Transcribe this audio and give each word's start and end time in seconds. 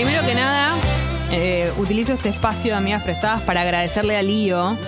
primero 0.00 0.24
que 0.24 0.32
nada, 0.36 0.76
eh, 1.32 1.72
utilizo 1.76 2.12
este 2.12 2.28
espacio 2.28 2.70
de 2.70 2.76
amigas 2.78 3.02
prestadas 3.02 3.42
para 3.42 3.62
agradecerle 3.62 4.16
a 4.16 4.22
Lío, 4.22 4.78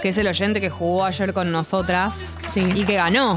que 0.00 0.10
es 0.10 0.18
el 0.18 0.28
oyente 0.28 0.60
que 0.60 0.70
jugó 0.70 1.04
ayer 1.04 1.32
con 1.32 1.50
nosotras 1.50 2.36
Sí. 2.46 2.60
y 2.72 2.84
que 2.84 2.94
ganó 2.94 3.34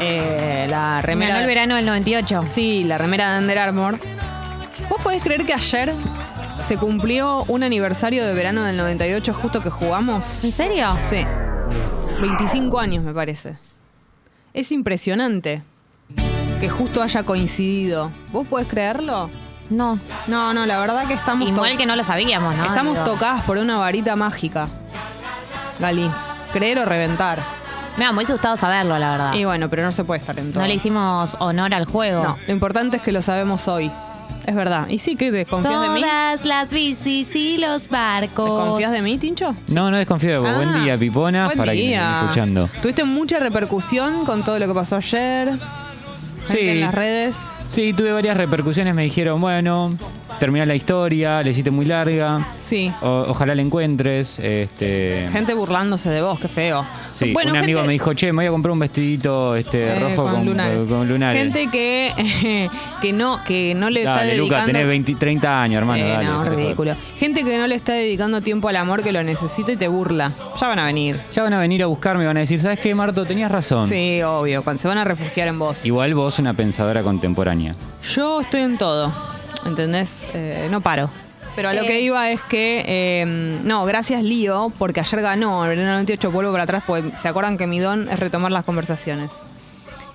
eh, 0.00 0.66
la 0.70 1.02
remera. 1.02 1.34
Ganó 1.34 1.40
el 1.42 1.46
verano 1.46 1.76
del 1.76 1.84
98. 1.84 2.44
Sí, 2.46 2.84
la 2.84 2.96
remera 2.96 3.34
de 3.34 3.40
Under 3.40 3.58
Armour. 3.58 3.98
¿Vos 4.88 5.02
podés 5.02 5.22
creer 5.22 5.44
que 5.44 5.52
ayer 5.52 5.92
se 6.66 6.78
cumplió 6.78 7.44
un 7.48 7.62
aniversario 7.62 8.24
de 8.24 8.32
verano 8.32 8.64
del 8.64 8.78
98 8.78 9.34
justo 9.34 9.60
que 9.60 9.68
jugamos? 9.68 10.42
¿En 10.42 10.52
serio? 10.52 10.96
Sí. 11.10 11.18
25 12.18 12.80
años 12.80 13.04
me 13.04 13.12
parece. 13.12 13.58
Es 14.54 14.72
impresionante 14.72 15.60
que 16.60 16.70
justo 16.70 17.02
haya 17.02 17.24
coincidido. 17.24 18.10
¿Vos 18.32 18.48
podés 18.48 18.66
creerlo? 18.68 19.28
No. 19.70 19.98
No, 20.26 20.52
no, 20.54 20.66
la 20.66 20.78
verdad 20.78 21.06
que 21.06 21.14
estamos 21.14 21.48
Igual 21.48 21.76
que 21.76 21.86
no 21.86 21.96
lo 21.96 22.04
sabíamos, 22.04 22.56
¿no? 22.56 22.64
estamos 22.64 23.02
tocadas 23.04 23.42
por 23.44 23.58
una 23.58 23.78
varita 23.78 24.16
mágica. 24.16 24.68
Gali, 25.78 26.10
creer 26.52 26.78
o 26.78 26.84
reventar. 26.84 27.38
Me 27.96 28.04
me 28.04 28.12
hubiese 28.12 28.32
gustado 28.32 28.56
saberlo, 28.56 28.98
la 28.98 29.10
verdad. 29.12 29.34
Y 29.34 29.44
bueno, 29.44 29.70
pero 29.70 29.82
no 29.82 29.90
se 29.90 30.04
puede 30.04 30.20
estar 30.20 30.38
en 30.38 30.52
todo. 30.52 30.60
No 30.60 30.68
le 30.68 30.74
hicimos 30.74 31.36
honor 31.40 31.74
al 31.74 31.86
juego. 31.86 32.22
No, 32.22 32.38
lo 32.46 32.52
importante 32.52 32.98
es 32.98 33.02
que 33.02 33.10
lo 33.10 33.22
sabemos 33.22 33.68
hoy. 33.68 33.90
Es 34.44 34.54
verdad. 34.54 34.86
Y 34.88 34.98
sí 34.98 35.16
que 35.16 35.32
desconfías 35.32 35.80
de 35.80 35.88
mí. 35.88 36.00
Todas 36.02 36.44
las 36.44 36.68
bicis 36.68 37.34
y 37.34 37.58
los 37.58 37.88
barcos. 37.88 38.48
¿Desconfías 38.48 38.92
de 38.92 39.02
mí, 39.02 39.18
Tincho? 39.18 39.56
No, 39.68 39.90
no 39.90 39.96
desconfío 39.96 40.30
de 40.30 40.38
vos. 40.38 40.48
Ah, 40.50 40.56
buen 40.56 40.84
día, 40.84 40.96
Pipona, 40.96 41.46
buen 41.46 41.58
para 41.58 41.72
quienes 41.72 41.88
día. 41.88 42.04
estén 42.04 42.24
escuchando. 42.24 42.68
Tuviste 42.80 43.04
mucha 43.04 43.40
repercusión 43.40 44.24
con 44.24 44.44
todo 44.44 44.58
lo 44.58 44.68
que 44.68 44.74
pasó 44.74 44.96
ayer. 44.96 45.58
Gente 46.46 46.62
Sí. 46.62 46.68
en 46.68 46.80
las 46.80 46.94
redes. 46.94 47.36
Sí, 47.68 47.92
tuve 47.92 48.12
varias 48.12 48.36
repercusiones. 48.36 48.94
Me 48.94 49.04
dijeron, 49.04 49.40
bueno, 49.40 49.94
terminó 50.38 50.64
la 50.66 50.74
historia, 50.74 51.42
le 51.42 51.50
hiciste 51.50 51.70
muy 51.70 51.86
larga. 51.86 52.46
Sí. 52.60 52.92
o- 53.02 53.26
ojalá 53.28 53.54
la 53.54 53.62
encuentres. 53.62 54.38
Este, 54.38 55.28
Gente 55.32 55.54
burlándose 55.54 56.10
de 56.10 56.20
vos, 56.22 56.38
qué 56.40 56.48
feo. 56.48 56.84
sí, 57.10 57.32
bueno, 57.32 57.52
un 57.52 57.58
amigo 57.58 57.78
gente- 57.80 57.86
me 57.86 57.92
dijo, 57.92 58.12
che, 58.14 58.32
me 58.32 58.42
voy 58.42 58.46
a 58.46 58.50
comprar 58.50 58.72
un 58.72 58.78
vestidito 58.80 59.54
este, 59.56 59.84
Eh, 59.84 59.98
rojo 60.00 60.30
con, 60.30 60.44
lunares. 60.44 60.86
con 60.88 61.08
lunares. 61.08 61.42
Gente 61.42 61.68
que, 61.70 62.68
que 63.02 63.12
no, 63.12 63.42
que 63.44 63.74
no 63.74 63.88
le 63.90 64.00
está 64.00 64.16
Dale, 64.16 64.26
dedicando. 64.32 64.54
Luca, 64.56 64.66
tenés 64.66 64.86
20, 64.86 65.14
30 65.14 65.62
años, 65.62 65.80
hermano. 65.80 66.02
Sí, 66.04 66.10
dale, 66.10 66.24
no, 66.24 66.44
de 66.44 66.50
ridículo. 66.50 66.94
Gente 67.18 67.44
que 67.44 67.58
no 67.58 67.66
le 67.66 67.74
está 67.74 67.92
dedicando 67.94 68.40
tiempo 68.40 68.68
al 68.68 68.76
amor 68.76 69.02
que 69.02 69.12
lo 69.12 69.22
necesita 69.22 69.72
y 69.72 69.76
te 69.76 69.88
burla. 69.88 70.30
Ya 70.60 70.68
van 70.68 70.78
a 70.78 70.84
venir. 70.84 71.16
Ya 71.32 71.42
van 71.42 71.52
a 71.54 71.58
venir 71.58 71.82
a 71.82 71.86
buscarme 71.86 72.24
y 72.24 72.26
van 72.26 72.36
a 72.36 72.40
decir, 72.40 72.60
¿sabes 72.60 72.80
qué, 72.80 72.94
Marto? 72.94 73.24
Tenías 73.24 73.50
razón. 73.50 73.88
Sí, 73.88 74.20
obvio, 74.22 74.62
cuando 74.62 74.80
se 74.82 74.88
van 74.88 74.98
a 74.98 75.04
refugiar 75.04 75.48
en 75.48 75.58
vos. 75.58 75.84
Igual 75.84 76.14
vos 76.14 76.38
una 76.38 76.54
pensadora 76.54 77.02
contemporánea. 77.02 77.74
Yo 78.14 78.40
estoy 78.40 78.62
en 78.62 78.78
todo, 78.78 79.12
¿entendés? 79.64 80.26
Eh, 80.34 80.68
no 80.70 80.80
paro. 80.80 81.08
Pero 81.54 81.70
a 81.70 81.72
lo 81.72 81.82
Eh. 81.82 81.86
que 81.86 82.00
iba 82.02 82.30
es 82.30 82.40
que, 82.42 82.84
eh, 82.86 83.58
no, 83.64 83.84
gracias 83.86 84.22
Lío, 84.22 84.70
porque 84.78 85.00
ayer 85.00 85.22
ganó, 85.22 85.64
en 85.64 85.78
el 85.78 85.86
98 85.86 86.30
vuelvo 86.30 86.52
para 86.52 86.64
atrás, 86.64 86.82
porque 86.86 87.16
se 87.16 87.28
acuerdan 87.28 87.56
que 87.56 87.66
mi 87.66 87.78
don 87.78 88.08
es 88.10 88.20
retomar 88.20 88.52
las 88.52 88.64
conversaciones. 88.64 89.30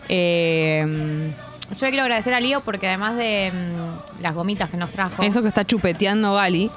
Eh, 0.09 1.31
Yo 1.78 1.86
le 1.86 1.89
quiero 1.92 2.03
agradecer 2.03 2.33
a 2.33 2.39
Lío 2.42 2.61
porque 2.61 2.88
además 2.88 3.16
de 3.16 3.52
mm, 3.53 4.22
las 4.22 4.36
gomitas 4.36 4.70
que 4.70 4.78
nos 4.78 4.89
trajo, 4.92 5.23
eso 5.23 5.42
que 5.42 5.48
está 5.48 5.66
chupeteando 5.66 6.33
Gali, 6.36 6.70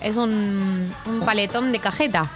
es 0.00 0.16
un, 0.16 0.92
un 1.06 1.20
paletón 1.20 1.72
de 1.72 1.78
cajeta. 1.78 2.30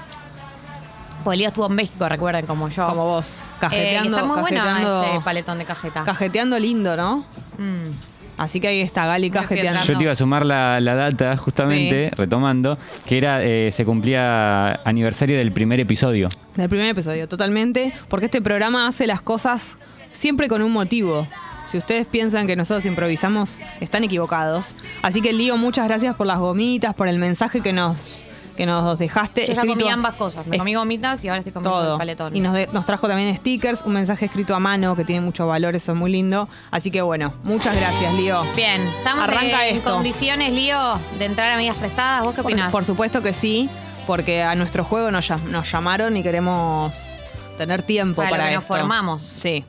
Porque 1.22 1.36
Lío 1.36 1.48
estuvo 1.48 1.66
en 1.66 1.74
México, 1.74 2.08
recuerden, 2.08 2.46
como 2.46 2.68
yo. 2.70 2.88
como 2.88 3.04
vos, 3.04 3.38
Eh, 3.38 3.56
cajeteando, 3.60 4.16
está 4.16 4.26
muy 4.28 4.40
bueno 4.40 4.62
cajeteando, 4.62 5.02
este 5.04 5.20
paletón 5.20 5.58
de 5.58 5.64
cajeta. 5.64 6.02
cajeteando 6.04 6.58
lindo, 6.58 6.96
¿no? 6.96 7.26
Mm. 7.58 7.90
Así 8.38 8.60
que 8.60 8.68
ahí 8.68 8.80
está 8.80 9.04
Gali 9.06 9.30
cajeteando. 9.30 9.82
Yo 9.84 9.96
te 9.98 10.02
iba 10.04 10.12
a 10.12 10.16
sumar 10.16 10.46
la, 10.46 10.80
la 10.80 10.94
data, 10.94 11.36
justamente, 11.36 12.08
Sí. 12.10 12.14
retomando, 12.16 12.78
que 13.04 13.18
era 13.18 13.42
eh, 13.44 13.70
se 13.72 13.84
cumplía 13.84 14.74
aniversario 14.84 15.36
del 15.36 15.52
primer 15.52 15.80
episodio. 15.80 16.28
Del 16.56 16.68
primer 16.68 16.86
episodio, 16.88 17.28
totalmente. 17.28 17.92
Porque 18.08 18.26
este 18.26 18.40
programa 18.40 18.86
hace 18.88 19.06
las 19.06 19.20
cosas 19.20 19.76
siempre 20.12 20.48
con 20.48 20.62
un 20.62 20.72
motivo. 20.72 21.26
Si 21.66 21.76
ustedes 21.76 22.06
piensan 22.06 22.46
que 22.46 22.56
nosotros 22.56 22.86
improvisamos, 22.86 23.58
están 23.80 24.02
equivocados. 24.04 24.74
Así 25.02 25.20
que, 25.20 25.32
Lío, 25.34 25.56
muchas 25.58 25.86
gracias 25.86 26.14
por 26.16 26.26
las 26.26 26.38
gomitas, 26.38 26.94
por 26.94 27.08
el 27.08 27.18
mensaje 27.18 27.60
que 27.60 27.74
nos, 27.74 28.24
que 28.58 28.66
nos 28.66 28.98
dejaste. 28.98 29.42
Yo 29.46 29.54
ya 29.54 29.62
escrito- 29.62 29.78
comí 29.78 29.88
ambas 29.88 30.14
cosas. 30.14 30.46
Me 30.46 30.58
comí 30.58 30.74
gomitas 30.74 31.24
y 31.24 31.28
ahora 31.28 31.38
estoy 31.38 31.52
comiendo 31.52 31.78
todo. 31.78 31.92
el 31.94 31.98
paletón. 31.98 32.36
Y 32.36 32.40
nos, 32.40 32.52
de- 32.52 32.68
nos 32.72 32.84
trajo 32.84 33.06
también 33.08 33.34
stickers, 33.36 33.82
un 33.86 33.92
mensaje 33.94 34.26
escrito 34.26 34.54
a 34.54 34.58
mano 34.58 34.96
que 34.96 35.04
tiene 35.04 35.20
mucho 35.22 35.46
valor, 35.46 35.76
eso 35.76 35.92
es 35.92 35.98
muy 35.98 36.10
lindo. 36.10 36.48
Así 36.70 36.90
que 36.90 37.00
bueno, 37.00 37.32
muchas 37.44 37.74
gracias, 37.76 38.12
Lío. 38.14 38.42
Bien, 38.56 38.82
estamos 38.82 39.24
Arranca 39.24 39.66
en 39.68 39.76
esto. 39.76 39.94
condiciones, 39.94 40.52
Lío, 40.52 40.76
de 41.18 41.24
entrar 41.24 41.50
a 41.52 41.54
amigas 41.54 41.76
prestadas. 41.76 42.24
¿Vos 42.24 42.34
qué 42.34 42.40
opinás? 42.40 42.72
por 42.72 42.84
supuesto 42.84 43.22
que 43.22 43.32
sí, 43.32 43.70
porque 44.08 44.42
a 44.42 44.54
nuestro 44.56 44.82
juego 44.84 45.10
nos, 45.12 45.30
llam- 45.30 45.44
nos 45.44 45.70
llamaron 45.70 46.16
y 46.16 46.22
queremos 46.24 47.16
tener 47.56 47.82
tiempo 47.82 48.16
Para 48.22 48.30
para, 48.30 48.42
lo 48.44 48.48
que 48.50 48.56
nos 48.56 48.64
formamos. 48.64 49.22
Sí. 49.22 49.64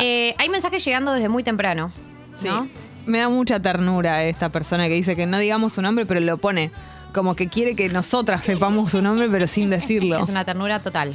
Eh, 0.00 0.34
hay 0.38 0.48
mensajes 0.48 0.82
llegando 0.84 1.12
desde 1.12 1.28
muy 1.28 1.42
temprano. 1.42 1.90
Sí. 2.36 2.48
¿no? 2.48 2.68
Me 3.04 3.18
da 3.18 3.28
mucha 3.28 3.60
ternura 3.60 4.24
esta 4.24 4.48
persona 4.48 4.88
que 4.88 4.94
dice 4.94 5.14
que 5.14 5.26
no 5.26 5.38
digamos 5.38 5.74
su 5.74 5.82
nombre, 5.82 6.06
pero 6.06 6.20
lo 6.20 6.38
pone 6.38 6.70
como 7.12 7.34
que 7.34 7.48
quiere 7.48 7.74
que 7.76 7.88
nosotras 7.88 8.44
sepamos 8.44 8.92
su 8.92 9.02
nombre, 9.02 9.28
pero 9.30 9.46
sin 9.46 9.70
decirlo. 9.70 10.18
Es 10.18 10.28
una 10.28 10.44
ternura 10.44 10.80
total. 10.80 11.14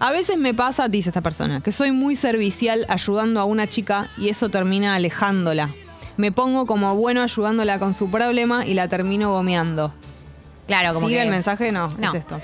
A 0.00 0.12
veces 0.12 0.38
me 0.38 0.54
pasa, 0.54 0.88
dice 0.88 1.10
esta 1.10 1.22
persona, 1.22 1.60
que 1.60 1.72
soy 1.72 1.90
muy 1.92 2.14
servicial 2.14 2.86
ayudando 2.88 3.40
a 3.40 3.44
una 3.44 3.66
chica 3.66 4.10
y 4.16 4.28
eso 4.28 4.48
termina 4.48 4.94
alejándola. 4.94 5.70
Me 6.16 6.30
pongo 6.32 6.66
como 6.66 6.94
bueno 6.94 7.22
ayudándola 7.22 7.78
con 7.78 7.94
su 7.94 8.10
problema 8.10 8.64
y 8.64 8.74
la 8.74 8.88
termino 8.88 9.32
gomeando. 9.32 9.92
Claro, 10.68 10.94
como 10.94 11.08
¿Sigue 11.08 11.18
que... 11.20 11.24
el 11.24 11.30
mensaje? 11.30 11.72
No, 11.72 11.88
No. 11.98 12.08
es 12.08 12.14
esto. 12.14 12.40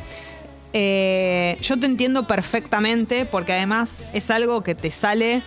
Eh, 0.72 1.56
yo 1.62 1.78
te 1.78 1.86
entiendo 1.86 2.26
perfectamente 2.26 3.26
porque 3.26 3.52
además 3.52 4.00
es 4.12 4.30
algo 4.30 4.62
que 4.64 4.74
te 4.74 4.90
sale, 4.90 5.42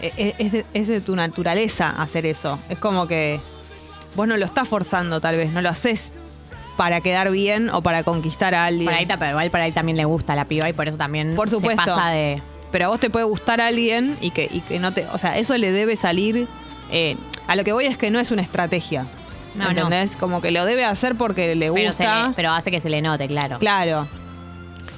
eh, 0.00 0.34
es 0.38 0.52
de, 0.52 0.66
es 0.72 0.88
de 0.88 1.02
tu 1.02 1.14
naturaleza 1.14 1.90
hacer 1.90 2.24
eso. 2.24 2.58
Es 2.70 2.78
como 2.78 3.06
que 3.06 3.40
vos 4.16 4.26
no 4.26 4.38
lo 4.38 4.46
estás 4.46 4.66
forzando 4.66 5.20
tal 5.20 5.36
vez, 5.36 5.50
no 5.52 5.60
lo 5.60 5.68
haces 5.68 6.12
para 6.78 7.02
quedar 7.02 7.30
bien 7.30 7.68
o 7.68 7.82
para 7.82 8.04
conquistar 8.04 8.54
a 8.54 8.64
alguien. 8.64 8.86
Por 8.86 8.94
ahí, 8.94 9.04
pero 9.06 9.30
igual 9.32 9.50
por 9.50 9.60
ahí 9.60 9.72
también 9.72 9.98
le 9.98 10.06
gusta 10.06 10.32
a 10.32 10.36
la 10.36 10.46
piba 10.46 10.66
y 10.68 10.72
por 10.72 10.88
eso 10.88 10.96
también 10.96 11.34
Por 11.36 11.50
supuesto. 11.50 11.82
se 11.82 11.90
pasa 11.90 12.08
de... 12.08 12.40
Pero 12.72 12.86
a 12.86 12.88
vos 12.88 13.00
te 13.00 13.10
puede 13.10 13.24
gustar 13.26 13.60
a 13.60 13.66
alguien 13.66 14.16
y 14.20 14.30
que, 14.30 14.48
y 14.50 14.60
que 14.60 14.78
no 14.78 14.92
te. 14.92 15.06
O 15.12 15.18
sea, 15.18 15.36
eso 15.38 15.56
le 15.58 15.72
debe 15.72 15.96
salir. 15.96 16.46
eh, 16.90 17.16
a 17.46 17.56
lo 17.56 17.64
que 17.64 17.72
voy 17.72 17.86
es 17.86 17.98
que 17.98 18.10
no 18.10 18.18
es 18.20 18.30
una 18.30 18.42
estrategia. 18.42 19.06
No, 19.54 19.64
no. 19.64 19.70
¿Entendés? 19.70 20.14
Como 20.16 20.40
que 20.40 20.50
lo 20.50 20.64
debe 20.66 20.84
hacer 20.84 21.14
porque 21.16 21.54
le 21.54 21.72
Pero, 21.72 21.92
se 21.94 22.04
gusta. 22.04 22.28
le- 22.28 22.34
pero 22.34 22.52
hace 22.52 22.70
que 22.70 22.80
se 22.80 22.90
le 22.90 23.00
note, 23.02 23.26
claro. 23.26 23.58
Claro. 23.58 24.06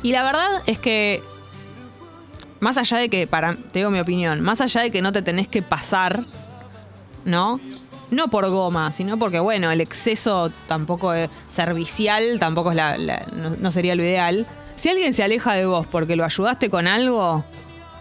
Y 0.02 0.10
la 0.12 0.22
verdad 0.24 0.62
es 0.66 0.78
que. 0.78 1.22
Más 2.58 2.76
allá 2.76 2.98
de 2.98 3.08
que, 3.08 3.26
para, 3.26 3.54
te 3.54 3.78
digo 3.78 3.91
mi 3.91 4.00
opinión, 4.00 4.41
más 4.42 4.60
allá 4.60 4.82
de 4.82 4.91
que 4.91 5.00
no 5.00 5.12
te 5.12 5.22
tenés 5.22 5.48
que 5.48 5.62
pasar, 5.62 6.24
¿no? 7.24 7.58
No 8.10 8.28
por 8.28 8.48
goma, 8.50 8.93
sino 8.93 9.19
porque, 9.19 9.38
bueno, 9.41 9.71
el 9.71 9.81
exceso 9.81 10.50
tampoco 10.66 11.12
es 11.15 11.31
servicial, 11.48 12.38
tampoco 12.41 12.71
es 12.71 12.76
la, 12.76 12.98
la- 12.98 13.25
no, 13.34 13.50
no 13.50 13.71
sería 13.71 13.94
lo 13.94 14.03
ideal. 14.03 14.47
Si 14.76 14.88
alguien 14.88 15.12
se 15.15 15.22
aleja 15.22 15.53
de 15.54 15.66
vos 15.66 15.87
porque 15.87 16.16
lo 16.16 16.25
ayudaste 16.25 16.71
con 16.71 16.87
algo, 16.88 17.44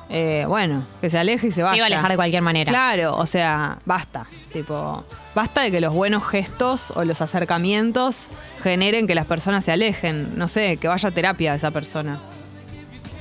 eh, 0.09 0.45
bueno, 0.47 0.83
que 1.01 1.09
se 1.09 1.19
aleje 1.19 1.47
y 1.47 1.51
se 1.51 1.61
vaya. 1.61 1.73
Se 1.73 1.77
iba 1.77 1.85
a 1.85 1.87
alejar 1.87 2.09
de 2.11 2.15
cualquier 2.15 2.41
manera. 2.41 2.71
Claro, 2.71 3.15
o 3.17 3.25
sea, 3.27 3.77
basta. 3.85 4.25
Tipo, 4.51 5.03
basta 5.35 5.61
de 5.61 5.71
que 5.71 5.79
los 5.81 5.93
buenos 5.93 6.25
gestos 6.27 6.91
o 6.95 7.03
los 7.05 7.21
acercamientos 7.21 8.29
generen 8.63 9.05
que 9.05 9.13
las 9.13 9.27
personas 9.27 9.63
se 9.65 9.71
alejen. 9.71 10.37
No 10.37 10.47
sé, 10.47 10.77
que 10.77 10.87
vaya 10.87 11.09
a 11.09 11.11
terapia 11.11 11.51
a 11.53 11.55
esa 11.55 11.69
persona. 11.69 12.19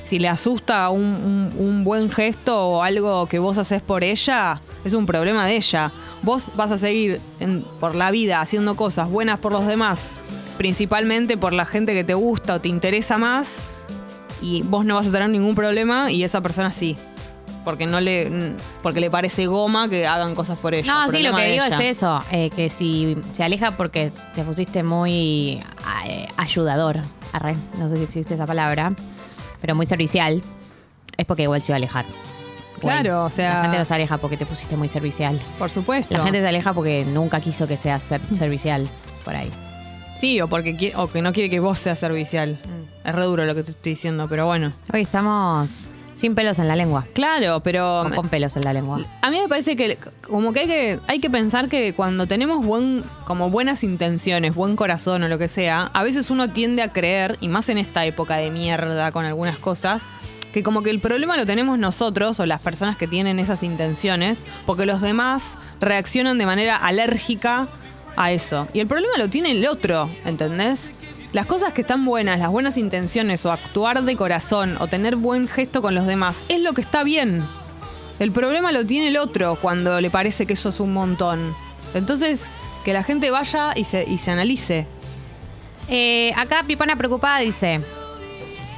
Si 0.03 0.17
le 0.17 0.27
asusta 0.27 0.89
un, 0.89 1.03
un- 1.03 1.53
un 1.57 1.83
buen 1.83 2.09
gesto 2.09 2.67
o 2.67 2.81
algo 2.81 3.27
que 3.27 3.37
vos 3.37 3.59
haces 3.59 3.81
por 3.83 4.03
ella, 4.03 4.59
es 4.85 4.93
un 4.93 5.05
problema 5.05 5.45
de 5.45 5.55
ella. 5.55 5.91
Vos 6.21 6.47
vas 6.55 6.71
a 6.71 6.77
seguir 6.77 7.19
en- 7.39 7.63
por 7.79 7.95
la 7.95 8.11
vida 8.11 8.41
haciendo 8.41 8.75
cosas 8.75 9.09
buenas 9.09 9.39
por 9.39 9.51
los 9.51 9.65
demás, 9.67 10.09
principalmente 10.57 11.37
por 11.37 11.53
la 11.53 11.65
gente 11.65 11.93
que 11.93 12.03
te 12.03 12.13
gusta 12.13 12.55
o 12.55 12.61
te 12.61 12.67
interesa 12.69 13.17
más, 13.17 13.59
y 14.41 14.61
vos 14.63 14.85
no 14.85 14.95
vas 14.95 15.07
a 15.07 15.11
tener 15.11 15.29
ningún 15.29 15.55
problema 15.55 16.11
y 16.11 16.23
esa 16.23 16.41
persona 16.41 16.71
sí. 16.71 16.95
Porque 17.65 17.85
no 17.85 17.99
le 17.99 18.53
porque 18.81 19.01
le 19.01 19.11
parece 19.11 19.45
goma 19.45 19.89
que 19.89 20.07
hagan 20.07 20.33
cosas 20.33 20.57
por 20.57 20.73
ella. 20.73 20.91
No, 21.05 21.11
sí, 21.11 21.21
lo 21.21 21.35
que 21.35 21.51
digo 21.51 21.65
ella. 21.65 21.75
es 21.77 21.97
eso, 21.97 22.19
eh, 22.31 22.49
que 22.55 22.69
si 22.69 23.17
se 23.33 23.43
aleja 23.43 23.71
porque 23.71 24.11
te 24.33 24.43
pusiste 24.43 24.81
muy 24.81 25.61
eh, 26.07 26.27
ayudador, 26.37 26.97
arre, 27.33 27.55
no 27.77 27.89
sé 27.89 27.97
si 27.97 28.03
existe 28.03 28.33
esa 28.35 28.47
palabra, 28.47 28.93
pero 29.59 29.75
muy 29.75 29.85
servicial, 29.85 30.41
es 31.17 31.25
porque 31.25 31.43
igual 31.43 31.61
se 31.61 31.71
iba 31.73 31.75
a 31.75 31.77
alejar. 31.77 32.05
Claro, 32.79 33.25
o 33.25 33.29
sea- 33.29 33.55
La 33.55 33.61
gente 33.63 33.77
no 33.79 33.85
se 33.85 33.93
aleja 33.93 34.17
porque 34.17 34.37
te 34.37 34.45
pusiste 34.45 34.75
muy 34.75 34.87
servicial. 34.89 35.41
Por 35.57 35.69
supuesto. 35.71 36.17
La 36.17 36.23
gente 36.23 36.39
se 36.41 36.47
aleja 36.47 36.73
porque 36.73 37.05
nunca 37.05 37.39
quiso 37.41 37.67
que 37.67 37.77
seas 37.77 38.01
ser- 38.03 38.21
servicial, 38.33 38.89
por 39.23 39.35
ahí. 39.35 39.51
Sí, 40.15 40.41
o 40.41 40.47
porque 40.47 40.93
o 40.97 41.07
que 41.07 41.21
no 41.21 41.31
quiere 41.31 41.49
que 41.49 41.59
vos 41.59 41.79
seas 41.79 41.97
servicial. 41.99 42.59
Mm. 42.63 43.07
Es 43.07 43.15
re 43.15 43.23
duro 43.23 43.45
lo 43.45 43.55
que 43.55 43.63
te 43.63 43.71
estoy 43.71 43.93
diciendo, 43.93 44.27
pero 44.29 44.45
bueno. 44.45 44.73
Hoy 44.93 45.01
estamos 45.01 45.89
Sin 46.15 46.35
pelos 46.35 46.59
en 46.59 46.67
la 46.67 46.75
lengua. 46.75 47.05
Claro, 47.13 47.61
pero 47.61 48.01
O 48.01 48.09
con 48.11 48.27
pelos 48.27 48.53
en 48.57 48.63
la 48.65 48.73
lengua. 48.73 48.99
a 49.21 49.29
mí 49.31 49.39
me 49.39 49.47
parece 49.47 49.77
que 49.77 49.97
como 50.27 50.51
que 50.51 50.59
hay 50.59 50.67
que 50.67 50.99
hay 51.07 51.19
que 51.21 51.29
pensar 51.29 51.69
que 51.69 51.93
cuando 51.93 52.27
tenemos 52.27 52.65
buen 52.65 53.03
como 53.23 53.49
buenas 53.49 53.85
intenciones, 53.85 54.53
buen 54.53 54.75
corazón 54.75 55.23
o 55.23 55.29
lo 55.29 55.37
que 55.37 55.47
sea, 55.47 55.89
a 55.93 56.03
veces 56.03 56.29
uno 56.29 56.49
tiende 56.49 56.81
a 56.81 56.89
creer 56.91 57.37
y 57.39 57.47
más 57.47 57.69
en 57.69 57.77
esta 57.77 58.03
época 58.05 58.35
de 58.35 58.51
mierda 58.51 59.13
con 59.13 59.23
algunas 59.23 59.57
cosas 59.59 60.07
que 60.53 60.63
como 60.63 60.81
que 60.81 60.89
el 60.89 60.99
problema 60.99 61.37
lo 61.37 61.45
tenemos 61.45 61.77
nosotros 61.77 62.39
o 62.39 62.45
las 62.45 62.61
personas 62.61 62.97
que 62.97 63.07
tienen 63.07 63.39
esas 63.39 63.63
intenciones, 63.63 64.45
porque 64.65 64.85
los 64.85 65.01
demás 65.01 65.57
reaccionan 65.79 66.37
de 66.37 66.45
manera 66.45 66.75
alérgica 66.75 67.67
a 68.15 68.31
eso. 68.31 68.67
Y 68.73 68.79
el 68.79 68.87
problema 68.87 69.17
lo 69.17 69.29
tiene 69.29 69.51
el 69.51 69.65
otro, 69.67 70.09
¿entendés? 70.25 70.91
Las 71.31 71.45
cosas 71.45 71.73
que 71.73 71.81
están 71.81 72.05
buenas, 72.05 72.39
las 72.39 72.49
buenas 72.49 72.77
intenciones 72.77 73.45
o 73.45 73.51
actuar 73.51 74.03
de 74.03 74.15
corazón 74.15 74.77
o 74.79 74.87
tener 74.87 75.15
buen 75.15 75.47
gesto 75.47 75.81
con 75.81 75.93
los 75.93 76.07
demás, 76.07 76.41
es 76.49 76.59
lo 76.61 76.73
que 76.73 76.81
está 76.81 77.03
bien. 77.03 77.45
El 78.19 78.31
problema 78.31 78.71
lo 78.71 78.85
tiene 78.85 79.09
el 79.09 79.17
otro 79.17 79.55
cuando 79.61 80.01
le 80.01 80.09
parece 80.09 80.45
que 80.47 80.53
eso 80.53 80.69
es 80.69 80.79
un 80.79 80.91
montón. 80.91 81.55
Entonces, 81.93 82.49
que 82.83 82.93
la 82.93 83.03
gente 83.03 83.29
vaya 83.31 83.73
y 83.75 83.83
se, 83.83 84.03
y 84.09 84.17
se 84.17 84.31
analice. 84.31 84.87
Eh, 85.87 86.33
acá 86.35 86.63
Pipona 86.67 86.95
preocupada 86.95 87.39
dice: 87.39 87.81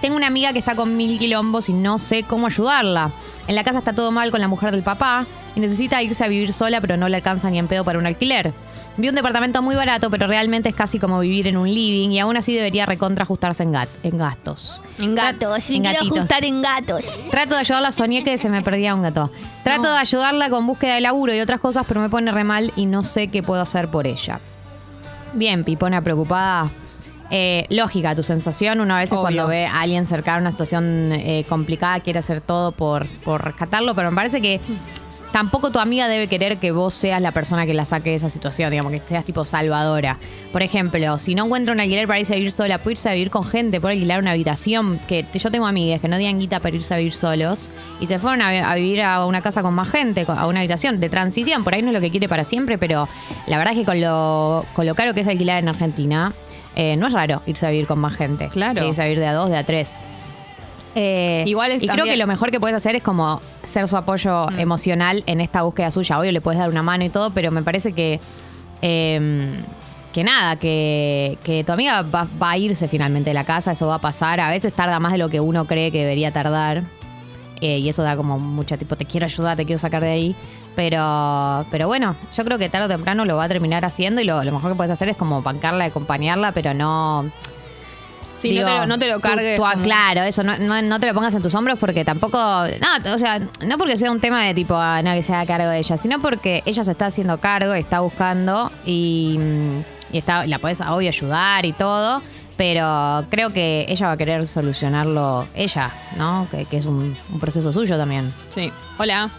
Tengo 0.01 0.15
una 0.15 0.27
amiga 0.27 0.51
que 0.53 0.59
está 0.59 0.75
con 0.75 0.97
mil 0.97 1.19
quilombos 1.19 1.69
y 1.69 1.73
no 1.73 1.97
sé 1.99 2.23
cómo 2.23 2.47
ayudarla. 2.47 3.11
En 3.47 3.55
la 3.55 3.63
casa 3.63 3.79
está 3.79 3.93
todo 3.93 4.11
mal 4.11 4.31
con 4.31 4.41
la 4.41 4.47
mujer 4.47 4.71
del 4.71 4.81
papá 4.83 5.25
y 5.55 5.59
necesita 5.59 6.01
irse 6.01 6.23
a 6.23 6.27
vivir 6.27 6.53
sola, 6.53 6.81
pero 6.81 6.97
no 6.97 7.07
le 7.09 7.17
alcanza 7.17 7.49
ni 7.49 7.59
en 7.59 7.67
pedo 7.67 7.83
para 7.83 7.99
un 7.99 8.05
alquiler. 8.05 8.53
Vi 8.97 9.07
un 9.09 9.15
departamento 9.15 9.61
muy 9.61 9.73
barato, 9.75 10.09
pero 10.09 10.27
realmente 10.27 10.69
es 10.69 10.75
casi 10.75 10.99
como 10.99 11.19
vivir 11.19 11.47
en 11.47 11.55
un 11.57 11.67
living 11.71 12.09
y 12.09 12.19
aún 12.19 12.35
así 12.35 12.53
debería 12.53 12.85
recontra 12.85 13.23
ajustarse 13.23 13.63
en, 13.63 13.73
gat- 13.73 13.87
en 14.03 14.17
gastos. 14.17 14.81
En 14.99 15.15
gatos, 15.15 15.69
me 15.69 15.75
en 15.77 15.81
quiero 15.83 15.97
gatitos. 15.99 16.17
ajustar 16.17 16.43
en 16.45 16.61
gatos. 16.61 17.23
Trato 17.31 17.55
de 17.55 17.61
ayudarla, 17.61 17.91
soñé 17.91 18.23
que 18.23 18.37
se 18.37 18.49
me 18.49 18.61
perdía 18.61 18.93
un 18.95 19.01
gato. 19.03 19.31
Trato 19.63 19.91
de 19.91 19.97
ayudarla 19.99 20.49
con 20.49 20.65
búsqueda 20.67 20.95
de 20.95 21.01
laburo 21.01 21.33
y 21.33 21.39
otras 21.39 21.59
cosas, 21.59 21.85
pero 21.87 22.01
me 22.01 22.09
pone 22.09 22.31
re 22.31 22.43
mal 22.43 22.73
y 22.75 22.85
no 22.85 23.03
sé 23.03 23.27
qué 23.29 23.41
puedo 23.43 23.61
hacer 23.61 23.89
por 23.89 24.07
ella. 24.07 24.39
Bien, 25.33 25.63
Pipona 25.63 26.01
preocupada. 26.03 26.69
Eh, 27.33 27.65
lógica 27.69 28.13
tu 28.13 28.23
sensación. 28.23 28.81
Una 28.81 28.97
vez 28.97 29.11
Obvio. 29.13 29.21
cuando 29.21 29.47
ve 29.47 29.65
a 29.65 29.81
alguien 29.81 30.05
cercano 30.05 30.39
a 30.39 30.41
una 30.41 30.51
situación 30.51 31.13
eh, 31.13 31.45
complicada, 31.47 32.01
quiere 32.01 32.19
hacer 32.19 32.41
todo 32.41 32.73
por, 32.73 33.07
por 33.23 33.43
rescatarlo, 33.43 33.95
pero 33.95 34.11
me 34.11 34.15
parece 34.15 34.41
que 34.41 34.59
tampoco 35.31 35.71
tu 35.71 35.79
amiga 35.79 36.09
debe 36.09 36.27
querer 36.27 36.57
que 36.57 36.71
vos 36.71 36.93
seas 36.93 37.21
la 37.21 37.31
persona 37.31 37.65
que 37.65 37.73
la 37.73 37.85
saque 37.85 38.09
de 38.09 38.17
esa 38.17 38.29
situación, 38.29 38.69
digamos, 38.69 38.91
que 38.91 39.01
seas 39.05 39.23
tipo 39.23 39.45
salvadora. 39.45 40.17
Por 40.51 40.61
ejemplo, 40.61 41.17
si 41.19 41.33
no 41.33 41.45
encuentra 41.45 41.73
un 41.73 41.79
alquiler 41.79 42.05
para 42.05 42.19
irse 42.19 42.33
a 42.33 42.35
vivir 42.35 42.51
sola, 42.51 42.79
puede 42.79 42.95
irse 42.95 43.07
a 43.07 43.13
vivir 43.13 43.29
con 43.29 43.45
gente, 43.45 43.79
puede 43.79 43.93
alquilar 43.93 44.19
una 44.19 44.31
habitación. 44.31 44.99
Que 45.07 45.25
yo 45.33 45.49
tengo 45.51 45.65
amigas 45.65 46.01
que 46.01 46.09
no 46.09 46.17
digan 46.17 46.37
guita 46.37 46.59
para 46.59 46.75
irse 46.75 46.93
a 46.93 46.97
vivir 46.97 47.13
solos 47.13 47.69
y 48.01 48.07
se 48.07 48.19
fueron 48.19 48.41
a, 48.41 48.69
a 48.69 48.75
vivir 48.75 49.01
a 49.03 49.25
una 49.25 49.41
casa 49.41 49.61
con 49.63 49.73
más 49.73 49.89
gente, 49.89 50.25
a 50.27 50.47
una 50.47 50.59
habitación 50.59 50.99
de 50.99 51.07
transición. 51.07 51.63
Por 51.63 51.75
ahí 51.75 51.81
no 51.81 51.87
es 51.89 51.93
lo 51.93 52.01
que 52.01 52.11
quiere 52.11 52.27
para 52.27 52.43
siempre, 52.43 52.77
pero 52.77 53.07
la 53.47 53.57
verdad 53.57 53.73
es 53.73 53.79
que 53.79 53.85
con 53.85 54.01
lo, 54.01 54.65
con 54.73 54.85
lo 54.85 54.95
caro 54.95 55.13
que 55.13 55.21
es 55.21 55.27
alquilar 55.29 55.59
en 55.59 55.69
Argentina, 55.69 56.33
eh, 56.75 56.95
no 56.97 57.07
es 57.07 57.13
raro 57.13 57.41
irse 57.45 57.65
a 57.65 57.69
vivir 57.69 57.87
con 57.87 57.99
más 57.99 58.15
gente. 58.15 58.49
Claro. 58.49 58.85
Irse 58.87 59.01
a 59.01 59.05
vivir 59.05 59.19
de 59.19 59.27
a 59.27 59.33
dos, 59.33 59.49
de 59.49 59.57
a 59.57 59.63
tres. 59.63 59.99
Eh, 60.95 61.43
Igual 61.47 61.71
es 61.71 61.83
y 61.83 61.87
creo 61.87 62.03
que 62.05 62.17
lo 62.17 62.27
mejor 62.27 62.51
que 62.51 62.59
puedes 62.59 62.75
hacer 62.75 62.95
es 62.95 63.03
como 63.03 63.41
ser 63.63 63.87
su 63.87 63.95
apoyo 63.95 64.47
Mm. 64.47 64.59
emocional 64.59 65.23
en 65.25 65.39
esta 65.39 65.61
búsqueda 65.61 65.89
suya. 65.91 66.19
Obvio, 66.19 66.31
le 66.33 66.41
puedes 66.41 66.59
dar 66.59 66.69
una 66.69 66.83
mano 66.83 67.03
y 67.05 67.09
todo, 67.09 67.31
pero 67.31 67.51
me 67.51 67.61
parece 67.63 67.93
que. 67.93 68.19
eh, 68.81 69.61
que 70.11 70.25
nada, 70.25 70.57
que, 70.57 71.37
que 71.41 71.63
tu 71.63 71.71
amiga 71.71 72.01
va, 72.01 72.27
va 72.41 72.51
a 72.51 72.57
irse 72.57 72.89
finalmente 72.89 73.29
de 73.29 73.33
la 73.33 73.45
casa, 73.45 73.71
eso 73.71 73.87
va 73.87 73.95
a 73.95 74.01
pasar. 74.01 74.41
A 74.41 74.49
veces 74.49 74.73
tarda 74.73 74.99
más 74.99 75.13
de 75.13 75.17
lo 75.17 75.29
que 75.29 75.39
uno 75.39 75.63
cree 75.65 75.89
que 75.89 75.99
debería 75.99 76.31
tardar. 76.31 76.83
Eh, 77.61 77.77
y 77.77 77.87
eso 77.89 78.03
da 78.03 78.17
como 78.17 78.37
mucha 78.39 78.75
tipo, 78.77 78.95
te 78.95 79.05
quiero 79.05 79.25
ayudar, 79.25 79.55
te 79.55 79.65
quiero 79.65 79.79
sacar 79.79 80.01
de 80.01 80.09
ahí. 80.09 80.35
Pero, 80.75 81.65
pero 81.69 81.87
bueno, 81.87 82.15
yo 82.35 82.43
creo 82.45 82.57
que 82.57 82.69
tarde 82.69 82.85
o 82.85 82.89
temprano 82.89 83.25
lo 83.25 83.35
va 83.37 83.43
a 83.43 83.49
terminar 83.49 83.83
haciendo 83.85 84.21
y 84.21 84.25
lo, 84.25 84.43
lo 84.43 84.51
mejor 84.53 84.71
que 84.71 84.75
puedes 84.77 84.91
hacer 84.91 85.09
es 85.09 85.17
como 85.17 85.41
bancarla, 85.41 85.85
acompañarla, 85.85 86.53
pero 86.53 86.73
no. 86.73 87.29
Sí, 88.37 88.49
Digo, 88.49 88.63
no, 88.63 88.67
te 88.73 88.79
lo, 88.79 88.85
no 88.87 88.99
te 88.99 89.07
lo 89.09 89.19
cargues. 89.19 89.59
tú- 89.59 89.81
claro, 89.83 90.21
eso, 90.23 90.43
no, 90.43 90.57
no, 90.57 90.81
no 90.81 90.99
te 90.99 91.05
lo 91.05 91.13
pongas 91.13 91.33
en 91.35 91.43
tus 91.43 91.53
hombros 91.53 91.77
porque 91.77 92.03
tampoco. 92.03 92.37
No, 92.39 93.13
o 93.13 93.19
sea, 93.19 93.39
no 93.39 93.77
porque 93.77 93.97
sea 93.97 94.09
un 94.11 94.19
tema 94.19 94.43
de 94.45 94.53
tipo, 94.55 94.73
ah, 94.75 95.01
no, 95.03 95.13
que 95.13 95.21
se 95.21 95.33
haga 95.35 95.45
cargo 95.45 95.67
de 95.69 95.77
ella, 95.79 95.95
sino 95.97 96.19
porque 96.21 96.63
ella 96.65 96.83
se 96.83 96.91
está 96.91 97.05
haciendo 97.07 97.39
cargo, 97.39 97.73
está 97.73 97.99
buscando 97.99 98.71
y, 98.85 99.37
y 100.11 100.17
está, 100.17 100.47
la 100.47 100.57
puedes, 100.57 100.81
obvio, 100.81 101.09
ayudar 101.09 101.65
y 101.67 101.73
todo. 101.73 102.23
Pero 102.61 103.25
creo 103.31 103.49
que 103.49 103.87
ella 103.89 104.05
va 104.05 104.11
a 104.11 104.17
querer 104.17 104.45
solucionarlo 104.45 105.47
ella, 105.55 105.89
¿no? 106.15 106.47
Que, 106.51 106.65
que 106.65 106.77
es 106.77 106.85
un, 106.85 107.17
un 107.33 107.39
proceso 107.39 107.73
suyo 107.73 107.97
también. 107.97 108.31
Sí. 108.49 108.71
Hola. 108.99 109.31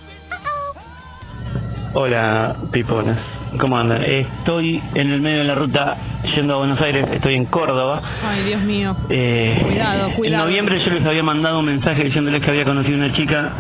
Hola, 1.95 2.57
piponas. 2.73 3.19
¿Cómo 3.61 3.79
andan? 3.79 4.03
Estoy 4.03 4.83
en 4.95 5.13
el 5.13 5.21
medio 5.21 5.39
de 5.39 5.45
la 5.45 5.55
ruta 5.55 5.97
yendo 6.35 6.55
a 6.55 6.57
Buenos 6.57 6.81
Aires, 6.81 7.07
estoy 7.13 7.35
en 7.35 7.45
Córdoba. 7.45 8.03
Ay, 8.25 8.43
Dios 8.43 8.61
mío. 8.63 8.97
Eh, 9.09 9.57
Cuidado, 9.67 10.11
cuidado. 10.15 10.43
En 10.43 10.49
noviembre 10.49 10.85
yo 10.85 10.91
les 10.91 11.07
había 11.07 11.23
mandado 11.23 11.61
un 11.61 11.67
mensaje 11.67 12.03
diciéndoles 12.03 12.43
que 12.43 12.51
había 12.51 12.65
conocido 12.65 12.97
una 12.97 13.15
chica 13.15 13.53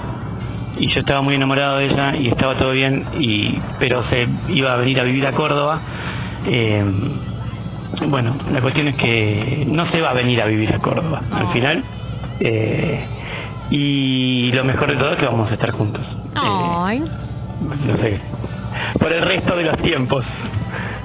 y 0.76 0.92
yo 0.92 0.98
estaba 0.98 1.20
muy 1.20 1.36
enamorado 1.36 1.76
de 1.76 1.84
ella 1.84 2.16
y 2.16 2.26
estaba 2.26 2.56
todo 2.56 2.72
bien, 2.72 3.04
y 3.16 3.60
pero 3.78 4.02
se 4.10 4.26
iba 4.48 4.72
a 4.72 4.76
venir 4.78 4.98
a 4.98 5.04
vivir 5.04 5.24
a 5.24 5.30
Córdoba. 5.30 5.78
Eh, 6.46 6.82
bueno, 8.06 8.36
la 8.52 8.60
cuestión 8.60 8.88
es 8.88 8.96
que 8.96 9.64
no 9.68 9.90
se 9.90 10.00
va 10.00 10.10
a 10.10 10.12
venir 10.14 10.40
a 10.40 10.46
vivir 10.46 10.72
a 10.74 10.78
Córdoba 10.78 11.20
al 11.30 11.46
final. 11.48 11.84
Eh, 12.40 13.06
y 13.70 14.52
lo 14.52 14.64
mejor 14.64 14.90
de 14.90 14.96
todo 14.96 15.12
es 15.12 15.18
que 15.18 15.26
vamos 15.26 15.50
a 15.50 15.54
estar 15.54 15.70
juntos. 15.70 16.02
Eh, 16.04 16.36
Ay. 16.36 17.00
no 17.00 17.96
sé, 17.98 18.20
por 18.98 19.12
el 19.12 19.22
resto 19.22 19.56
de 19.56 19.64
los 19.64 19.78
tiempos. 19.78 20.24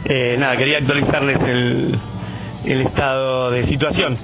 Eh, 0.05 0.35
nada, 0.39 0.55
quería 0.57 0.77
actualizarles 0.77 1.41
el, 1.41 1.99
el 2.65 2.81
estado 2.81 3.51
de 3.51 3.67
situación 3.67 4.15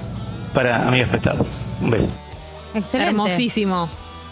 para 0.54 0.86
amigos 0.88 1.08
prestados. 1.10 1.46
Un 1.80 1.90
beso. 1.90 2.08
Excelente. 2.74 3.10
Hermosísimo. 3.10 3.88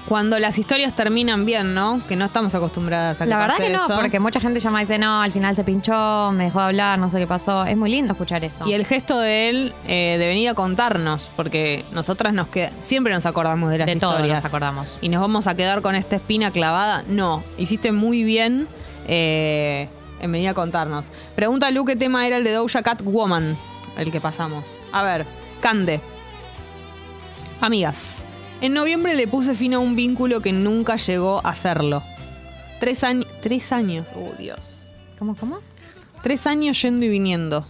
Cuando 0.09 0.39
las 0.41 0.59
historias 0.59 0.95
terminan 0.95 1.45
bien, 1.47 1.75
¿no? 1.75 2.01
Que 2.09 2.17
no 2.17 2.25
estamos 2.25 2.55
acostumbradas 2.55 3.21
a 3.21 3.25
que 3.25 3.31
La 3.31 3.39
verdad 3.39 3.57
pase 3.57 3.69
que 3.69 3.73
no, 3.77 3.85
eso. 3.87 3.95
porque 3.97 4.19
mucha 4.21 4.41
gente 4.41 4.59
llama 4.59 4.83
y 4.83 4.85
dice, 4.85 4.99
no, 4.99 5.23
al 5.23 5.31
final 5.31 5.55
se 5.55 5.63
pinchó, 5.65 6.33
me 6.33 6.45
dejó 6.45 6.59
de 6.59 6.65
hablar, 6.67 6.99
no 6.99 7.09
sé 7.09 7.19
qué 7.19 7.27
pasó. 7.27 7.65
Es 7.65 7.77
muy 7.77 7.89
lindo 7.91 8.13
escuchar 8.13 8.43
esto. 8.45 8.67
Y 8.69 8.75
el 8.75 8.85
gesto 8.85 9.19
de 9.21 9.49
él 9.49 9.73
eh, 9.87 10.17
de 10.19 10.27
venir 10.27 10.49
a 10.49 10.55
contarnos, 10.55 11.31
porque 11.37 11.85
nosotras 11.93 12.35
nos 12.35 12.49
queda, 12.49 12.73
siempre 12.81 13.15
nos 13.15 13.27
acordamos 13.27 13.71
de 13.71 13.79
las 13.79 13.87
De 13.87 13.95
todo 13.97 14.11
historias. 14.15 14.43
nos 14.43 14.45
acordamos. 14.45 14.99
Y 15.01 15.09
nos 15.09 15.21
vamos 15.21 15.47
a 15.47 15.55
quedar 15.55 15.83
con 15.83 15.95
esta 15.95 16.17
espina 16.17 16.51
clavada. 16.51 17.05
No, 17.07 17.45
hiciste 17.57 17.93
muy 17.93 18.25
bien 18.25 18.67
eh, 19.07 19.89
en 20.21 20.33
venir 20.33 20.49
a 20.49 20.55
contarnos. 20.55 21.11
Pregunta 21.37 21.71
Lu 21.71 21.85
qué 21.85 21.95
tema 21.97 22.27
era 22.27 22.39
el 22.39 22.45
de 22.45 22.53
Doja 22.53 22.83
Cat 22.83 23.03
Woman, 23.03 23.57
el 23.97 24.11
que 24.11 24.21
pasamos. 24.21 24.77
A 24.91 25.05
ver, 25.05 25.27
Cande. 25.61 26.01
Amigas, 27.61 28.22
en 28.63 28.73
noviembre 28.73 29.15
le 29.15 29.27
puse 29.27 29.55
fin 29.55 29.75
a 29.75 29.81
un 29.81 29.97
vínculo 29.97 30.41
que 30.41 30.53
nunca 30.53 30.97
llegó 30.97 31.45
a 31.45 31.55
serlo. 31.55 32.03
Tres 32.81 33.05
años. 33.05 33.27
Tres 33.43 33.73
años. 33.73 34.07
Oh, 34.17 34.33
Dios. 34.39 34.95
¿Cómo, 35.19 35.35
cómo? 35.37 35.59
Tres 36.23 36.47
años 36.47 36.81
yendo 36.81 37.05
y 37.05 37.09
viniendo. 37.09 37.67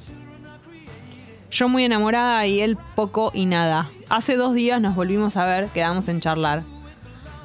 Yo 1.50 1.68
muy 1.68 1.84
enamorada 1.84 2.46
y 2.46 2.60
él 2.60 2.78
poco 2.94 3.30
y 3.34 3.46
nada. 3.46 3.90
Hace 4.10 4.36
dos 4.36 4.54
días 4.54 4.80
nos 4.80 4.94
volvimos 4.94 5.36
a 5.36 5.46
ver, 5.46 5.68
quedamos 5.68 6.08
en 6.08 6.20
charlar. 6.20 6.62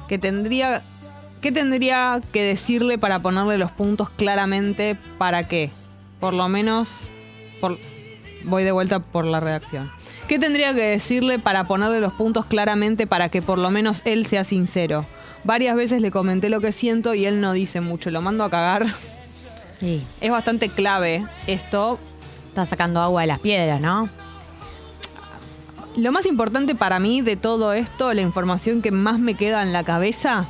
Que 0.08 0.18
tendría, 0.18 0.82
¿Qué 1.40 1.50
tendría 1.50 2.20
que 2.32 2.42
decirle 2.42 2.98
para 2.98 3.20
ponerle 3.20 3.58
los 3.58 3.72
puntos 3.72 4.10
claramente 4.10 4.96
para 5.18 5.48
qué? 5.48 5.70
Por 6.20 6.34
lo 6.34 6.48
menos, 6.48 7.10
por, 7.60 7.78
voy 8.44 8.64
de 8.64 8.72
vuelta 8.72 9.00
por 9.00 9.24
la 9.24 9.40
redacción. 9.40 9.90
¿Qué 10.26 10.38
tendría 10.38 10.74
que 10.74 10.82
decirle 10.82 11.38
para 11.38 11.64
ponerle 11.64 12.00
los 12.00 12.12
puntos 12.12 12.46
claramente 12.46 13.06
para 13.06 13.28
que 13.28 13.42
por 13.42 13.58
lo 13.58 13.70
menos 13.70 14.02
él 14.04 14.26
sea 14.26 14.44
sincero? 14.44 15.06
Varias 15.44 15.76
veces 15.76 16.02
le 16.02 16.10
comenté 16.10 16.48
lo 16.48 16.60
que 16.60 16.72
siento 16.72 17.14
y 17.14 17.24
él 17.24 17.40
no 17.40 17.52
dice 17.52 17.80
mucho. 17.80 18.10
Lo 18.10 18.20
mando 18.20 18.44
a 18.44 18.50
cagar. 18.50 18.86
Sí. 19.80 20.04
Es 20.20 20.30
bastante 20.30 20.68
clave 20.68 21.26
esto. 21.46 21.98
Está 22.48 22.66
sacando 22.66 23.00
agua 23.00 23.22
de 23.22 23.28
las 23.28 23.38
piedras, 23.38 23.80
¿no? 23.80 24.08
Lo 25.96 26.12
más 26.12 26.26
importante 26.26 26.74
para 26.74 27.00
mí 27.00 27.22
de 27.22 27.36
todo 27.36 27.72
esto, 27.72 28.12
la 28.14 28.22
información 28.22 28.82
que 28.82 28.90
más 28.90 29.18
me 29.18 29.34
queda 29.34 29.62
en 29.62 29.72
la 29.72 29.84
cabeza, 29.84 30.46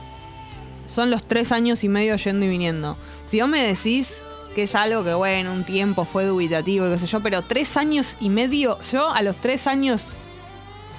son 0.86 1.10
los 1.10 1.22
tres 1.26 1.52
años 1.52 1.84
y 1.84 1.88
medio 1.88 2.16
yendo 2.16 2.46
y 2.46 2.48
viniendo. 2.48 2.96
Si 3.26 3.40
vos 3.40 3.48
me 3.48 3.62
decís 3.62 4.22
que 4.58 4.64
es 4.64 4.74
algo 4.74 5.04
que, 5.04 5.14
bueno, 5.14 5.52
un 5.52 5.62
tiempo 5.62 6.04
fue 6.04 6.24
dubitativo 6.24 6.84
y 6.88 6.90
qué 6.90 6.98
sé 6.98 7.06
yo, 7.06 7.20
pero 7.20 7.42
tres 7.42 7.76
años 7.76 8.16
y 8.18 8.28
medio, 8.28 8.76
yo 8.90 9.08
a 9.08 9.22
los 9.22 9.36
tres 9.36 9.68
años 9.68 10.02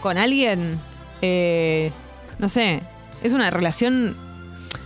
con 0.02 0.18
alguien, 0.18 0.80
eh, 1.22 1.92
no 2.38 2.48
sé, 2.48 2.82
es 3.22 3.34
una 3.34 3.50
relación, 3.52 4.16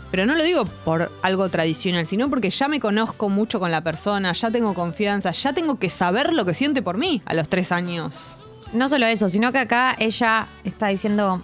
pero 0.09 0.25
no 0.25 0.33
lo 0.33 0.43
digo 0.43 0.65
por 0.65 1.11
algo 1.21 1.49
tradicional, 1.49 2.07
sino 2.07 2.31
porque 2.31 2.49
ya 2.49 2.67
me 2.67 2.79
conozco 2.79 3.29
mucho 3.29 3.59
con 3.59 3.69
la 3.69 3.81
persona, 3.81 4.31
ya 4.31 4.49
tengo 4.49 4.73
confianza, 4.73 5.29
ya 5.33 5.53
tengo 5.53 5.77
que 5.77 5.91
saber 5.91 6.33
lo 6.33 6.43
que 6.43 6.55
siente 6.55 6.81
por 6.81 6.97
mí 6.97 7.21
a 7.25 7.35
los 7.35 7.49
tres 7.49 7.71
años. 7.71 8.37
No 8.73 8.89
solo 8.89 9.05
eso, 9.05 9.29
sino 9.29 9.51
que 9.51 9.59
acá 9.59 9.95
ella 9.99 10.47
está 10.63 10.87
diciendo, 10.87 11.43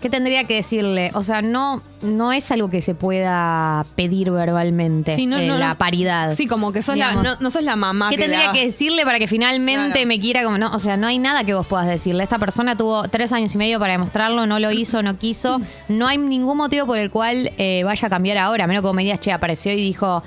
¿qué 0.00 0.08
tendría 0.10 0.44
que 0.44 0.54
decirle? 0.54 1.10
O 1.14 1.22
sea, 1.22 1.42
no, 1.42 1.82
no 2.02 2.32
es 2.32 2.50
algo 2.50 2.70
que 2.70 2.82
se 2.82 2.94
pueda 2.94 3.84
pedir 3.96 4.30
verbalmente. 4.30 5.14
Sí, 5.14 5.26
no, 5.26 5.36
eh, 5.38 5.46
no, 5.46 5.58
la 5.58 5.70
no- 5.70 5.78
paridad. 5.78 6.32
Sí, 6.34 6.46
como 6.46 6.72
que 6.72 6.82
sos 6.82 6.96
la, 6.96 7.10
digamos. 7.10 7.24
no, 7.24 7.36
no 7.40 7.50
sos 7.50 7.62
la 7.62 7.76
mamá 7.76 8.10
¿Qué 8.10 8.16
que 8.16 8.22
tendría 8.22 8.46
da- 8.46 8.52
que 8.52 8.64
decirle 8.66 9.04
para 9.04 9.18
que 9.18 9.26
finalmente 9.26 9.92
Claro. 9.92 10.06
me 10.08 10.20
quiera 10.20 10.44
como 10.44 10.58
no? 10.58 10.70
O 10.70 10.78
sea, 10.78 10.96
no 10.96 11.06
hay 11.06 11.18
nada 11.18 11.44
que 11.44 11.54
vos 11.54 11.66
puedas 11.66 11.86
decirle. 11.86 12.22
Esta 12.22 12.38
persona 12.38 12.76
tuvo 12.76 13.08
tres 13.08 13.32
años 13.32 13.54
y 13.54 13.58
medio 13.58 13.78
para 13.78 13.92
demostrarlo, 13.92 14.46
no 14.46 14.58
lo 14.58 14.70
hizo, 14.70 15.02
no 15.02 15.18
quiso. 15.18 15.60
No 15.88 16.06
hay 16.06 16.18
ningún 16.18 16.56
motivo 16.58 16.86
por 16.86 16.98
el 16.98 17.10
cual 17.10 17.50
eh, 17.58 17.82
vaya 17.84 18.06
a 18.06 18.10
cambiar 18.10 18.38
ahora. 18.38 18.64
A 18.64 18.66
menos 18.66 18.82
que 18.82 18.86
vos 18.86 18.94
me 18.94 19.02
digas, 19.02 19.20
che, 19.20 19.32
apareció 19.32 19.72
y 19.72 19.76
dijo, 19.76 20.22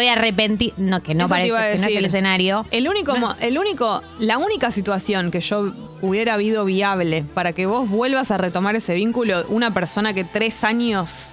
estoy 0.00 0.08
arrepentido. 0.08 0.74
No, 0.78 1.02
que 1.02 1.14
no 1.14 1.24
Eso 1.24 1.34
te 1.34 1.40
parece, 1.40 1.48
iba 1.48 1.58
a 1.58 1.62
que 1.62 1.68
no 1.68 1.74
es 1.74 1.80
decir. 1.82 1.98
el 1.98 2.04
escenario. 2.04 2.64
El 2.70 2.88
único, 2.88 3.16
mo- 3.16 3.34
el 3.40 3.58
único, 3.58 4.02
la 4.18 4.38
única 4.38 4.70
situación 4.70 5.30
que 5.30 5.40
yo 5.40 5.72
hubiera 6.02 6.34
habido 6.34 6.64
viable 6.64 7.24
para 7.34 7.52
que 7.52 7.66
vos 7.66 7.88
vuelvas 7.88 8.30
a 8.30 8.38
retomar 8.38 8.76
ese 8.76 8.94
vínculo, 8.94 9.44
una 9.48 9.72
persona 9.72 10.12
que 10.12 10.24
tres 10.24 10.62
años 10.64 11.32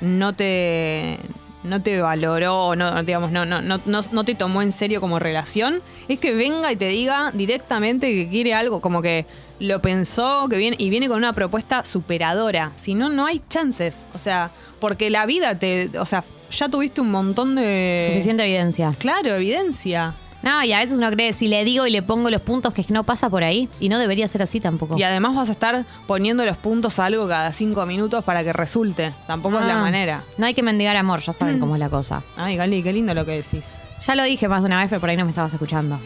no 0.00 0.34
te 0.34 1.18
no 1.64 1.80
te 1.80 2.00
valoró, 2.02 2.58
o 2.66 2.74
no, 2.74 3.04
digamos, 3.04 3.30
no, 3.30 3.44
no, 3.44 3.62
no, 3.62 3.80
no, 3.86 4.00
no 4.10 4.24
te 4.24 4.34
tomó 4.34 4.62
en 4.62 4.72
serio 4.72 5.00
como 5.00 5.20
relación, 5.20 5.80
es 6.08 6.18
que 6.18 6.34
venga 6.34 6.72
y 6.72 6.76
te 6.76 6.88
diga 6.88 7.30
directamente 7.32 8.08
que 8.12 8.28
quiere 8.28 8.52
algo, 8.52 8.80
como 8.80 9.00
que 9.00 9.26
lo 9.60 9.80
pensó, 9.80 10.48
que 10.50 10.56
viene, 10.56 10.74
y 10.80 10.90
viene 10.90 11.06
con 11.06 11.18
una 11.18 11.34
propuesta 11.34 11.84
superadora. 11.84 12.72
Si 12.74 12.94
no, 12.96 13.10
no 13.10 13.26
hay 13.26 13.40
chances. 13.48 14.06
O 14.12 14.18
sea, 14.18 14.50
porque 14.80 15.08
la 15.08 15.24
vida 15.24 15.56
te. 15.56 15.88
O 16.00 16.04
sea, 16.04 16.24
ya 16.56 16.68
tuviste 16.68 17.00
un 17.00 17.10
montón 17.10 17.54
de. 17.54 18.06
Suficiente 18.08 18.44
evidencia. 18.44 18.92
Claro, 18.98 19.34
evidencia. 19.34 20.14
No, 20.42 20.64
y 20.64 20.72
a 20.72 20.78
veces 20.80 20.98
uno 20.98 21.08
cree, 21.12 21.34
si 21.34 21.46
le 21.46 21.64
digo 21.64 21.86
y 21.86 21.92
le 21.92 22.02
pongo 22.02 22.28
los 22.28 22.40
puntos, 22.40 22.74
que 22.74 22.80
es 22.80 22.86
que 22.88 22.92
no 22.92 23.04
pasa 23.04 23.30
por 23.30 23.44
ahí. 23.44 23.68
Y 23.78 23.88
no 23.88 23.98
debería 24.00 24.26
ser 24.26 24.42
así 24.42 24.58
tampoco. 24.58 24.98
Y 24.98 25.02
además 25.04 25.36
vas 25.36 25.48
a 25.48 25.52
estar 25.52 25.84
poniendo 26.08 26.44
los 26.44 26.56
puntos 26.56 26.98
a 26.98 27.04
algo 27.04 27.28
cada 27.28 27.52
cinco 27.52 27.86
minutos 27.86 28.24
para 28.24 28.42
que 28.42 28.52
resulte. 28.52 29.12
Tampoco 29.28 29.60
es 29.60 29.66
la 29.66 29.78
Ah, 29.78 29.82
manera. 29.82 30.24
No 30.38 30.46
hay 30.46 30.54
que 30.54 30.64
mendigar 30.64 30.96
amor, 30.96 31.20
ya 31.20 31.32
saben 31.32 31.60
cómo 31.60 31.76
es 31.76 31.78
la 31.80 31.88
cosa. 31.90 32.24
Ay, 32.36 32.56
Gali, 32.56 32.82
qué 32.82 32.92
lindo 32.92 33.14
lo 33.14 33.24
que 33.24 33.36
decís. 33.40 33.66
Ya 34.04 34.16
lo 34.16 34.24
dije 34.24 34.48
más 34.48 34.62
de 34.62 34.66
una 34.66 34.80
vez, 34.80 34.88
pero 34.88 35.00
por 35.00 35.10
ahí 35.10 35.16
no 35.16 35.24
me 35.24 35.30
estabas 35.30 35.52
escuchando. 35.52 36.00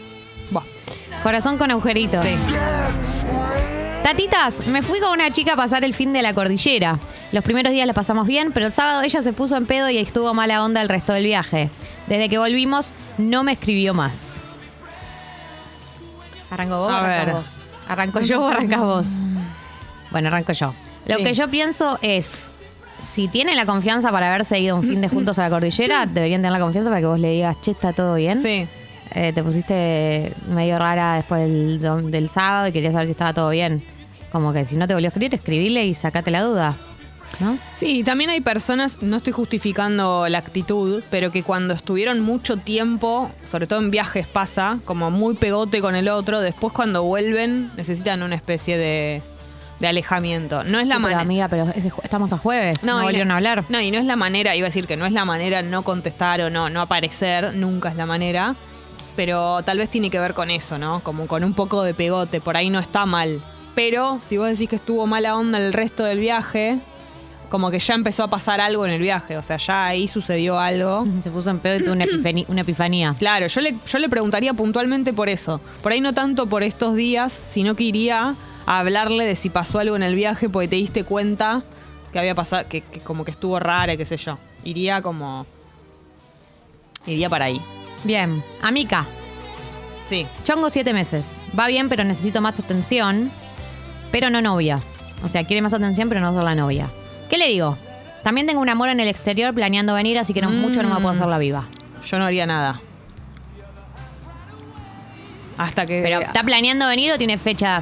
Buah. 0.51 0.63
Corazón 1.23 1.57
con 1.57 1.71
agujeritos. 1.71 2.23
Sí. 2.23 2.53
Tatitas, 4.07 4.65
me 4.67 4.81
fui 4.83 5.01
con 5.01 5.11
una 5.11 5.31
chica 5.33 5.51
a 5.51 5.55
pasar 5.57 5.83
el 5.83 5.93
fin 5.93 6.13
de 6.13 6.21
la 6.21 6.33
cordillera. 6.33 6.97
Los 7.33 7.43
primeros 7.43 7.73
días 7.73 7.85
la 7.85 7.91
pasamos 7.91 8.25
bien, 8.25 8.53
pero 8.53 8.65
el 8.67 8.71
sábado 8.71 9.01
ella 9.01 9.21
se 9.21 9.33
puso 9.33 9.57
en 9.57 9.65
pedo 9.65 9.89
y 9.89 9.97
estuvo 9.97 10.33
mala 10.33 10.63
onda 10.63 10.81
el 10.81 10.87
resto 10.87 11.11
del 11.11 11.25
viaje. 11.25 11.69
Desde 12.07 12.29
que 12.29 12.37
volvimos, 12.37 12.93
no 13.17 13.43
me 13.43 13.51
escribió 13.51 13.93
más. 13.93 14.41
¿Arranco 16.49 16.77
vos 16.77 16.89
A 16.89 16.99
arrancás 16.99 17.25
ver. 17.25 17.35
vos? 17.35 17.55
¿Arranco 17.89 18.19
yo 18.21 18.41
o 18.43 18.47
arrancás 18.49 18.79
vos? 18.79 19.05
Bueno, 20.09 20.29
arranco 20.29 20.53
yo. 20.53 20.73
Lo 21.05 21.17
Sí. 21.17 21.23
que 21.25 21.33
yo 21.33 21.49
pienso 21.49 21.99
es, 22.01 22.49
si 22.99 23.27
tienen 23.27 23.57
la 23.57 23.65
confianza 23.65 24.09
para 24.09 24.29
haberse 24.29 24.57
ido 24.57 24.77
un 24.77 24.83
fin 24.83 25.01
de 25.01 25.09
juntos 25.09 25.37
a 25.37 25.41
la 25.43 25.49
cordillera, 25.49 26.05
deberían 26.09 26.39
tener 26.39 26.53
la 26.53 26.61
confianza 26.63 26.89
para 26.89 27.01
que 27.01 27.07
vos 27.07 27.19
le 27.19 27.31
digas, 27.31 27.59
che, 27.59 27.71
está 27.71 27.91
todo 27.91 28.15
bien. 28.15 28.41
Sí. 28.41 28.65
Eh, 29.11 29.33
te 29.33 29.43
pusiste 29.43 30.31
medio 30.47 30.79
rara 30.79 31.15
después 31.15 31.41
del, 31.41 32.09
del 32.09 32.29
sábado 32.29 32.67
y 32.67 32.71
querías 32.71 32.93
saber 32.93 33.07
si 33.07 33.11
estaba 33.11 33.33
todo 33.33 33.49
bien. 33.49 33.83
Como 34.31 34.53
que 34.53 34.65
si 34.65 34.75
no 34.75 34.87
te 34.87 34.93
volvió 34.93 35.07
a 35.07 35.09
escribir, 35.09 35.33
escribile 35.35 35.85
y 35.85 35.93
sacate 35.93 36.31
la 36.31 36.41
duda. 36.43 36.75
¿No? 37.41 37.57
Sí, 37.75 38.03
también 38.05 38.29
hay 38.29 38.39
personas, 38.39 39.01
no 39.01 39.17
estoy 39.17 39.33
justificando 39.33 40.27
la 40.29 40.37
actitud, 40.37 41.03
pero 41.11 41.29
que 41.31 41.43
cuando 41.43 41.73
estuvieron 41.73 42.21
mucho 42.21 42.55
tiempo, 42.55 43.31
sobre 43.43 43.67
todo 43.67 43.79
en 43.79 43.91
viajes 43.91 44.27
pasa, 44.27 44.79
como 44.85 45.11
muy 45.11 45.35
pegote 45.35 45.81
con 45.81 45.95
el 45.95 46.07
otro, 46.07 46.39
después 46.39 46.71
cuando 46.71 47.03
vuelven 47.03 47.71
necesitan 47.75 48.23
una 48.23 48.35
especie 48.35 48.77
de, 48.77 49.21
de 49.81 49.87
alejamiento. 49.87 50.63
No 50.63 50.79
es 50.79 50.87
Sí, 50.87 50.93
la 50.93 50.99
manera. 50.99 51.19
amiga, 51.21 51.47
pero 51.49 51.69
es- 51.75 51.91
estamos 52.01 52.31
a 52.31 52.37
jueves. 52.37 52.83
No, 52.85 53.01
y 53.01 53.03
volvieron 53.03 53.31
a 53.31 53.35
hablar. 53.35 53.65
No, 53.67 53.81
y 53.81 53.91
no 53.91 53.97
es 53.99 54.05
la 54.05 54.15
manera, 54.15 54.55
iba 54.55 54.65
a 54.65 54.69
decir 54.69 54.87
que 54.87 54.95
no 54.95 55.05
es 55.05 55.11
la 55.11 55.25
manera 55.25 55.61
no 55.61 55.81
contestar 55.83 56.39
o 56.41 56.49
no, 56.49 56.69
no 56.69 56.79
aparecer, 56.81 57.55
nunca 57.55 57.89
es 57.89 57.97
la 57.97 58.05
manera. 58.05 58.55
Pero 59.17 59.61
tal 59.63 59.79
vez 59.79 59.89
tiene 59.89 60.09
que 60.09 60.19
ver 60.19 60.33
con 60.33 60.49
eso, 60.49 60.77
¿no? 60.77 61.01
Como 61.03 61.27
con 61.27 61.43
un 61.43 61.53
poco 61.53 61.83
de 61.83 61.93
pegote, 61.93 62.39
por 62.39 62.55
ahí 62.55 62.69
no 62.69 62.79
está 62.79 63.05
mal. 63.05 63.41
Pero 63.77 64.17
si 64.23 64.37
vos 64.37 64.47
decís 64.47 64.67
que 64.67 64.77
estuvo 64.77 65.05
mala 65.05 65.37
onda 65.37 65.59
el 65.59 65.71
resto 65.71 66.03
del 66.03 66.17
viaje, 66.17 66.79
como 67.47 67.69
que 67.69 67.77
ya 67.77 67.93
empezó 67.93 68.23
a 68.23 68.27
pasar 68.27 68.59
algo 68.59 68.87
en 68.87 68.91
el 68.91 68.99
viaje, 68.99 69.37
o 69.37 69.43
sea, 69.43 69.57
ya 69.57 69.85
ahí 69.85 70.07
sucedió 70.07 70.59
algo. 70.59 71.05
Se 71.21 71.29
puso 71.29 71.51
en 71.51 71.59
pedo 71.59 71.75
y 71.75 71.83
tuvo 71.83 71.93
una, 72.47 72.61
epifanía. 72.61 73.13
Claro, 73.19 73.45
yo 73.45 73.61
le, 73.61 73.75
yo 73.85 73.99
le 73.99 74.09
preguntaría 74.09 74.55
puntualmente 74.55 75.13
por 75.13 75.29
eso. 75.29 75.61
Por 75.83 75.91
ahí 75.91 76.01
no 76.01 76.15
tanto 76.15 76.47
por 76.47 76.63
estos 76.63 76.95
días, 76.95 77.43
sino 77.45 77.75
que 77.75 77.83
iría 77.83 78.33
a 78.65 78.79
hablarle 78.79 79.25
de 79.25 79.35
si 79.35 79.51
pasó 79.51 79.77
algo 79.77 79.95
en 79.95 80.01
el 80.01 80.15
viaje 80.15 80.49
porque 80.49 80.69
te 80.69 80.77
diste 80.77 81.03
cuenta 81.03 81.61
que 82.11 82.17
había 82.17 82.33
pasado, 82.33 82.67
que, 82.67 82.81
que 82.81 82.99
como 83.01 83.25
que 83.25 83.29
estuvo 83.29 83.59
rara, 83.59 83.95
qué 83.95 84.07
sé 84.07 84.17
yo. 84.17 84.39
Iría 84.63 85.03
como. 85.03 85.45
Iría 87.05 87.29
para 87.29 87.45
ahí. 87.45 87.61
Bien, 88.03 88.43
amica. 88.59 89.05
Sí. 90.05 90.25
Chongo 90.43 90.71
siete 90.71 90.93
meses. 90.93 91.43
Va 91.57 91.67
bien, 91.67 91.89
pero 91.89 92.03
necesito 92.03 92.41
más 92.41 92.59
atención. 92.59 93.31
Pero 94.11 94.29
no 94.29 94.41
novia. 94.41 94.81
O 95.23 95.29
sea, 95.29 95.43
quiere 95.45 95.61
más 95.61 95.73
atención, 95.73 96.09
pero 96.09 96.21
no 96.21 96.33
ser 96.33 96.43
la 96.43 96.55
novia. 96.55 96.89
¿Qué 97.29 97.37
le 97.37 97.47
digo? 97.47 97.77
También 98.23 98.45
tengo 98.47 98.61
un 98.61 98.69
amor 98.69 98.89
en 98.89 98.99
el 98.99 99.07
exterior 99.07 99.53
planeando 99.53 99.93
venir, 99.93 100.17
así 100.17 100.33
que 100.33 100.41
no 100.41 100.49
mucho 100.49 100.83
no 100.83 100.89
me 100.89 100.95
puedo 100.95 101.09
hacer 101.09 101.27
la 101.27 101.37
viva. 101.37 101.65
Yo 102.05 102.19
no 102.19 102.25
haría 102.25 102.45
nada. 102.45 102.81
Hasta 105.57 105.85
que. 105.85 106.01
Pero, 106.03 106.19
¿está 106.21 106.43
planeando 106.43 106.87
venir 106.87 107.11
o 107.11 107.17
tiene 107.17 107.37
fecha? 107.37 107.81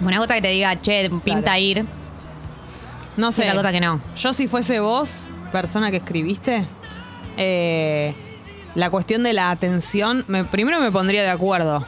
Una 0.00 0.18
gota 0.18 0.34
que 0.34 0.42
te 0.42 0.48
diga, 0.48 0.80
che, 0.80 1.08
pinta 1.24 1.42
Claro. 1.42 1.58
ir. 1.60 1.84
no 3.16 3.30
sé. 3.32 3.42
otra 3.48 3.54
cosa 3.54 3.72
que 3.72 3.80
no. 3.80 4.00
Yo, 4.16 4.32
si 4.32 4.48
fuese 4.48 4.80
vos, 4.80 5.28
persona 5.52 5.90
que 5.90 5.98
escribiste, 5.98 6.64
eh, 7.36 8.12
la 8.74 8.90
cuestión 8.90 9.22
de 9.22 9.32
la 9.32 9.50
atención, 9.50 10.24
me- 10.26 10.44
primero 10.44 10.80
me 10.80 10.90
pondría 10.90 11.22
de 11.22 11.30
acuerdo. 11.30 11.86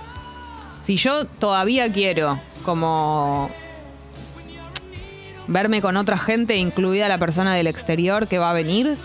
Si 0.80 0.96
yo 0.96 1.26
todavía 1.26 1.92
quiero, 1.92 2.38
como 2.66 3.48
verme 5.48 5.80
con 5.80 5.96
otra 5.96 6.18
gente, 6.18 6.56
incluida 6.56 7.08
la 7.08 7.16
persona 7.18 7.54
del 7.54 7.68
exterior 7.68 8.26
que 8.28 8.38
va 8.38 8.50
a 8.50 8.52
venir, 8.52 8.96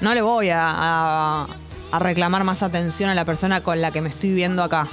no 0.00 0.14
le 0.14 0.22
voy 0.22 0.48
a, 0.48 0.62
a- 0.70 1.46
a 1.90 1.98
reclamar 1.98 2.44
más 2.44 2.62
atención 2.62 3.10
a 3.10 3.14
la 3.14 3.26
persona 3.26 3.60
con 3.60 3.82
la 3.82 3.90
que 3.90 4.00
me 4.00 4.08
estoy 4.08 4.32
viendo 4.32 4.62
acá. 4.62 4.88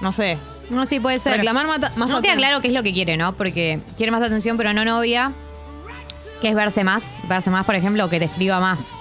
No 0.00 0.12
sé. 0.12 0.38
No, 0.70 0.86
sí, 0.86 1.00
puede 1.00 1.18
ser. 1.18 1.34
Reclamar 1.36 1.66
más 1.66 1.80
no 2.08 2.22
queda 2.22 2.36
claro 2.36 2.60
qué 2.62 2.68
es 2.68 2.74
lo 2.74 2.82
que 2.82 2.92
quiere, 2.94 3.16
¿no? 3.16 3.34
Porque 3.34 3.80
quiere 3.96 4.12
más 4.12 4.22
atención, 4.22 4.56
pero 4.56 4.72
no 4.72 4.84
novia. 4.84 5.32
Que 6.40 6.48
es 6.50 6.54
verse 6.54 6.84
más. 6.84 7.18
Verse 7.28 7.50
más, 7.50 7.66
por 7.66 7.74
ejemplo, 7.74 8.04
o 8.04 8.08
que 8.08 8.18
te 8.18 8.26
escriba 8.26 8.60
más. 8.60 8.92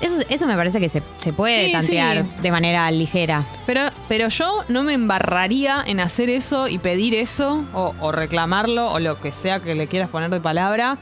Eso, 0.00 0.20
eso 0.28 0.46
me 0.46 0.54
parece 0.54 0.78
que 0.80 0.88
se, 0.88 1.02
se 1.18 1.32
puede 1.32 1.66
Sí, 1.66 1.72
tantear 1.72 2.22
sí. 2.22 2.28
de 2.40 2.50
manera 2.52 2.88
ligera. 2.90 3.42
Pero, 3.66 3.80
pero 4.08 4.28
yo 4.28 4.64
no 4.68 4.82
me 4.84 4.92
embarraría 4.94 5.82
en 5.86 5.98
hacer 6.00 6.30
eso 6.30 6.68
y 6.68 6.78
pedir 6.78 7.14
eso, 7.16 7.64
o, 7.74 7.94
o 8.00 8.12
reclamarlo, 8.12 8.92
o 8.92 9.00
lo 9.00 9.20
que 9.20 9.32
sea 9.32 9.60
que 9.60 9.74
le 9.74 9.88
quieras 9.88 10.08
poner 10.08 10.30
de 10.30 10.40
palabra, 10.40 10.98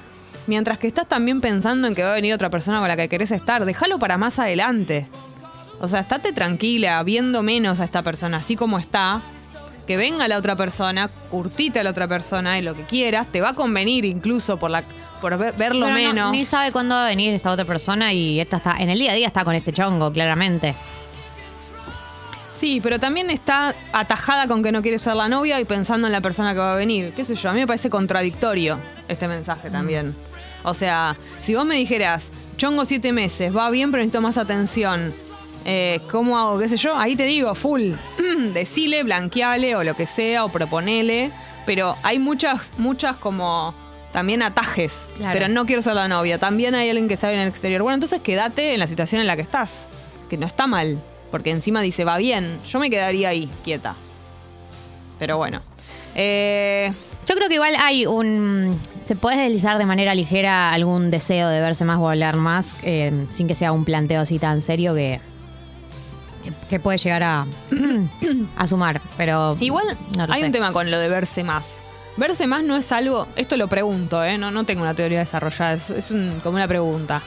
mientras 0.47 0.79
que 0.79 0.87
estás 0.87 1.07
también 1.07 1.41
pensando 1.43 1.89
en 1.89 1.95
que 1.95 2.03
va 2.05 2.13
a 2.13 2.15
venir 2.15 2.33
otra 2.33 2.49
persona 2.49 2.79
con 2.79 2.89
la 2.89 2.97
que 2.97 3.09
querés 3.09 3.33
estar. 3.33 3.65
Déjalo 3.67 3.99
para 3.99 4.17
más 4.17 4.39
adelante. 4.39 5.07
O 5.79 5.89
sea, 5.89 6.01
estate 6.01 6.33
tranquila, 6.33 7.03
viendo 7.03 7.43
menos 7.43 7.81
a 7.81 7.85
esta 7.85 8.03
persona, 8.03 8.39
así 8.39 8.57
como 8.57 8.79
está. 8.79 9.21
Que 9.87 9.97
venga 9.99 10.27
la 10.27 10.39
otra 10.39 10.57
persona, 10.57 11.09
curtite 11.31 11.79
a 11.81 11.85
la 11.85 11.91
otra 11.91 12.09
persona 12.09 12.59
y 12.59 12.63
lo 12.63 12.75
que 12.75 12.85
quieras, 12.87 13.27
te 13.29 13.41
va 13.41 13.51
a 13.51 13.55
convenir 13.55 14.05
incluso 14.05 14.57
por 14.57 14.71
la 14.71 14.83
por 15.21 15.37
ver- 15.39 15.55
verlo 15.57 15.87
Pero 15.87 15.89
no- 15.89 15.95
menos. 16.15 16.31
ni 16.33 16.45
sabe 16.45 16.73
cuándo 16.73 16.95
va 16.95 17.07
a 17.07 17.09
venir 17.09 17.33
esta 17.35 17.51
otra 17.51 17.65
persona 17.65 18.13
y 18.13 18.41
esta 18.41 18.57
está 18.59 18.77
en 18.79 18.91
el 18.91 18.99
día 18.99 19.13
a 19.13 19.15
día 19.15 19.27
está 19.27 19.45
con 19.45 19.55
este 19.55 19.73
chongo, 19.73 20.13
claramente. 20.13 20.75
Sí, 22.53 22.81
pero 22.83 22.99
también 22.99 23.29
está 23.31 23.75
atajada 23.93 24.47
con 24.49 24.63
que 24.63 24.73
no 24.73 24.81
quiere 24.81 24.99
ser 24.99 25.15
la 25.15 25.29
novia 25.29 25.61
y 25.61 25.65
pensando 25.67 26.07
en 26.07 26.13
la 26.13 26.23
persona 26.23 26.53
que 26.55 26.59
va 26.59 26.73
a 26.73 26.77
venir. 26.77 27.13
¿Qué 27.15 27.23
sé 27.25 27.35
yo? 27.35 27.51
A 27.51 27.53
mí 27.53 27.61
me 27.61 27.67
parece 27.67 27.91
contradictorio 27.91 28.81
este 29.09 29.29
mensaje 29.29 29.69
también. 29.71 30.15
O 30.63 30.73
sea, 30.73 31.17
si 31.41 31.55
vos 31.55 31.67
me 31.67 31.77
dijeras, 31.77 32.31
chongo 32.57 32.87
siete 32.87 33.13
meses, 33.13 33.55
va 33.55 33.69
bien, 33.69 33.91
pero 33.91 34.03
necesito 34.03 34.23
más 34.23 34.39
atención. 34.39 35.15
eh, 35.69 36.01
¿Cómo 36.11 36.39
hago? 36.39 36.59
¿Qué 36.61 36.69
sé 36.69 36.77
yo? 36.77 36.97
Ahí 36.97 37.15
te 37.17 37.25
digo, 37.27 37.55
full. 37.55 37.93
Decile, 38.55 39.03
blanqueale 39.03 39.75
o 39.77 39.83
lo 39.85 39.95
que 39.97 40.07
sea, 40.07 40.45
o 40.45 40.49
proponele. 40.49 41.33
Pero 41.67 41.97
hay 42.05 42.19
muchas, 42.21 42.73
muchas 42.79 43.17
como 43.17 43.75
también 44.17 44.41
atajes. 44.41 45.11
Claro. 45.19 45.39
Pero 45.39 45.49
no 45.53 45.67
quiero 45.67 45.83
ser 45.83 45.93
la 45.93 46.09
novia. 46.09 46.39
También 46.39 46.75
hay 46.75 46.89
alguien 46.89 47.07
que 47.07 47.13
está 47.13 47.31
en 47.31 47.39
el 47.39 47.49
exterior. 47.49 47.83
Bueno, 47.83 47.97
entonces 47.97 48.19
quédate 48.21 48.73
en 48.73 48.81
la 48.81 48.87
situación 48.87 49.21
en 49.21 49.27
la 49.27 49.37
que 49.37 49.43
estás. 49.43 49.89
Que 50.31 50.39
no 50.39 50.47
está 50.47 50.67
mal. 50.67 51.03
Porque 51.31 51.51
encima 51.51 51.83
dice, 51.83 52.03
va 52.07 52.17
bien. 52.17 52.59
Yo 52.65 52.79
me 52.79 52.89
quedaría 52.89 53.29
ahí, 53.29 53.51
quieta. 53.63 53.95
Pero 55.19 55.37
bueno. 55.37 55.61
Eh, 56.15 56.95
Yo 57.29 57.35
creo 57.35 57.47
que 57.51 57.57
igual 57.57 57.75
hay 57.79 58.07
un. 58.07 58.81
Se 59.05 59.17
puede 59.17 59.37
deslizar 59.37 59.77
de 59.77 59.85
manera 59.85 60.15
ligera 60.15 60.73
algún 60.73 61.11
deseo 61.11 61.51
de 61.51 61.61
verse 61.61 61.85
más 61.85 61.99
o 61.99 62.09
hablar 62.09 62.37
más, 62.37 62.75
eh, 62.85 63.27
sin 63.29 63.47
que 63.47 63.55
sea 63.55 63.73
un 63.73 63.85
planteo 63.85 64.23
así 64.23 64.39
tan 64.39 64.63
serio 64.63 64.95
que. 64.95 65.21
que, 66.71 66.81
puede 66.81 66.97
llegar 66.97 67.23
a. 67.23 67.47
a 68.57 68.67
sumar. 68.67 69.03
Pero. 69.19 69.59
igual 69.61 69.99
no 70.17 70.25
hay 70.33 70.41
sé. 70.41 70.47
un 70.47 70.53
tema 70.53 70.73
con 70.73 70.91
lo 70.91 70.99
de 70.99 71.11
verse 71.11 71.45
más. 71.45 71.81
Verse 72.17 72.47
más 72.47 72.63
no 72.65 72.77
es 72.77 72.93
algo. 72.93 73.27
Esto 73.37 73.57
lo 73.57 73.69
pregunto, 73.69 74.23
¿eh? 74.25 74.39
No, 74.39 74.51
no 74.51 74.65
tengo 74.65 74.83
una 74.83 74.95
teoría 74.95 75.19
desarrollada, 75.19 75.75
es, 75.75 75.91
es 75.91 76.11
un- 76.11 76.41
como 76.43 76.57
una 76.57 76.67
pregunta. 76.69 77.23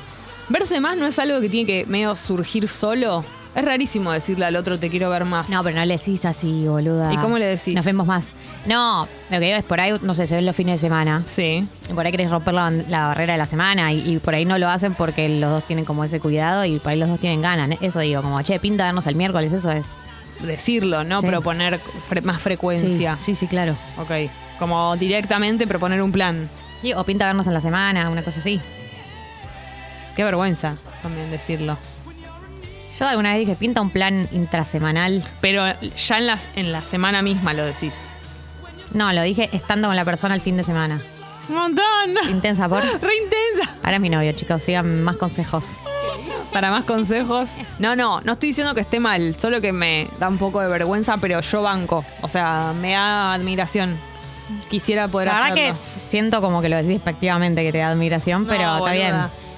Verse 0.50 0.80
más 0.80 0.98
no 0.98 1.06
es 1.06 1.20
algo 1.20 1.40
que 1.42 1.50
tiene 1.50 1.68
que 1.68 1.86
medio 1.86 2.16
surgir 2.16 2.68
solo. 2.68 3.24
Es 3.56 3.66
rarísimo 3.66 4.12
decirle 4.12 4.46
al 4.46 4.56
otro 4.56 4.80
te 4.80 4.90
quiero 4.92 5.10
ver 5.10 5.26
más. 5.26 5.50
No, 5.50 5.64
pero 5.64 5.76
no 5.80 5.86
le 5.86 5.98
decís 5.98 6.24
así, 6.26 6.66
boluda. 6.68 7.12
¿Y 7.14 7.18
cómo 7.18 7.38
le 7.40 7.46
decís? 7.48 7.76
Nos 7.76 7.84
vemos 7.86 8.06
más. 8.08 8.34
No, 8.66 9.08
lo 9.30 9.40
que 9.40 9.46
digo 9.46 9.58
es 9.58 9.64
por 9.64 9.80
ahí, 9.80 9.94
no 10.02 10.14
sé, 10.14 10.28
se 10.28 10.36
ven 10.36 10.46
los 10.46 10.56
fines 10.56 10.76
de 10.76 10.88
semana. 10.88 11.24
Sí. 11.26 11.68
Y 11.90 11.94
por 11.94 12.06
ahí 12.06 12.12
querés 12.12 12.30
romper 12.32 12.54
la, 12.54 12.70
la 12.70 13.08
barrera 13.08 13.34
de 13.34 13.40
la 13.40 13.46
semana 13.48 13.92
y, 13.92 14.08
y 14.14 14.18
por 14.20 14.36
ahí 14.36 14.46
no 14.46 14.58
lo 14.60 14.70
hacen 14.70 14.94
porque 14.96 15.28
los 15.30 15.50
dos 15.50 15.64
tienen 15.66 15.84
como 15.84 16.04
ese 16.04 16.20
cuidado 16.20 16.64
y 16.66 16.78
por 16.80 16.92
ahí 16.92 17.00
los 17.00 17.10
dos 17.10 17.20
tienen 17.20 17.42
ganas. 17.42 17.78
Eso 17.82 18.00
digo, 18.00 18.22
como, 18.22 18.40
che, 18.44 18.60
pinta 18.60 18.86
vernos 18.86 19.08
el 19.08 19.16
miércoles, 19.16 19.52
eso 19.52 19.72
es. 19.72 19.88
Decirlo, 20.42 21.04
no 21.04 21.20
Sí. 21.22 21.28
proponer 21.28 21.80
fre- 22.10 22.22
más 22.24 22.38
Sí, 22.38 22.42
frecuencia. 22.44 23.18
sí, 23.18 23.36
sí, 23.36 23.48
claro. 23.48 23.76
Ok. 23.98 24.12
Como 24.60 24.96
directamente 24.98 25.66
proponer 25.66 26.02
un 26.02 26.12
plan. 26.12 26.50
O 26.96 27.04
pinta 27.04 27.26
vernos 27.26 27.48
en 27.48 27.54
la 27.54 27.62
semana, 27.62 28.10
una 28.10 28.24
cosa 28.24 28.40
así. 28.40 28.62
Qué 30.16 30.24
vergüenza 30.24 30.76
también 31.02 31.32
decirlo. 31.32 31.78
Yo 33.00 33.08
alguna 33.08 33.32
vez 33.34 33.48
dije, 33.48 33.56
pinta 33.56 33.82
un 33.82 33.90
plan 33.90 34.28
intrasemanal. 34.32 35.24
Pero 35.40 35.64
ya 35.82 36.18
en, 36.18 36.28
las, 36.28 36.50
en 36.56 36.72
la 36.72 36.84
semana 36.84 37.22
misma 37.22 37.54
lo 37.54 37.64
decís. 37.64 38.10
No, 38.94 39.14
lo 39.14 39.22
dije 39.22 39.50
estando 39.54 39.88
con 39.88 39.96
la 39.96 40.04
persona 40.04 40.36
el 40.36 40.42
fin 40.42 40.58
de 40.58 40.64
semana. 40.64 41.02
Un 41.48 41.56
montón. 41.56 42.30
Intensa, 42.30 42.68
por. 42.68 42.82
Re 43.02 43.16
intensa. 43.16 43.78
Ahora 43.84 43.96
es 43.96 44.02
mi 44.02 44.10
novio, 44.10 44.32
chicos, 44.34 44.62
sigan 44.62 45.04
más 45.04 45.16
consejos. 45.16 45.80
Para 46.52 46.72
más 46.72 46.84
consejos. 46.84 47.52
No, 47.78 47.96
no, 47.96 48.22
no 48.22 48.34
estoy 48.34 48.50
diciendo 48.50 48.76
que 48.76 48.82
esté 48.82 49.00
mal, 49.00 49.36
solo 49.36 49.62
que 49.62 49.72
me 49.72 50.10
da 50.20 50.28
un 50.28 50.38
poco 50.38 50.60
de 50.60 50.68
vergüenza, 50.68 51.18
pero 51.18 51.40
yo 51.42 51.62
banco. 51.62 52.04
O 52.22 52.28
sea, 52.28 52.74
me 52.80 52.92
da 52.92 53.34
admiración. 53.34 53.98
Quisiera 54.70 55.08
poder 55.08 55.28
La 55.28 55.34
verdad 55.36 55.52
hacerlo. 55.54 55.80
que 55.96 56.00
siento 56.00 56.42
como 56.42 56.62
que 56.62 56.70
lo 56.70 56.76
decís 56.78 56.94
despectivamente 56.94 57.64
que 57.64 57.72
te 57.72 57.78
da 57.80 57.90
admiración, 57.90 58.46
pero 58.46 58.78
está 58.78 58.92
bien. 58.94 59.16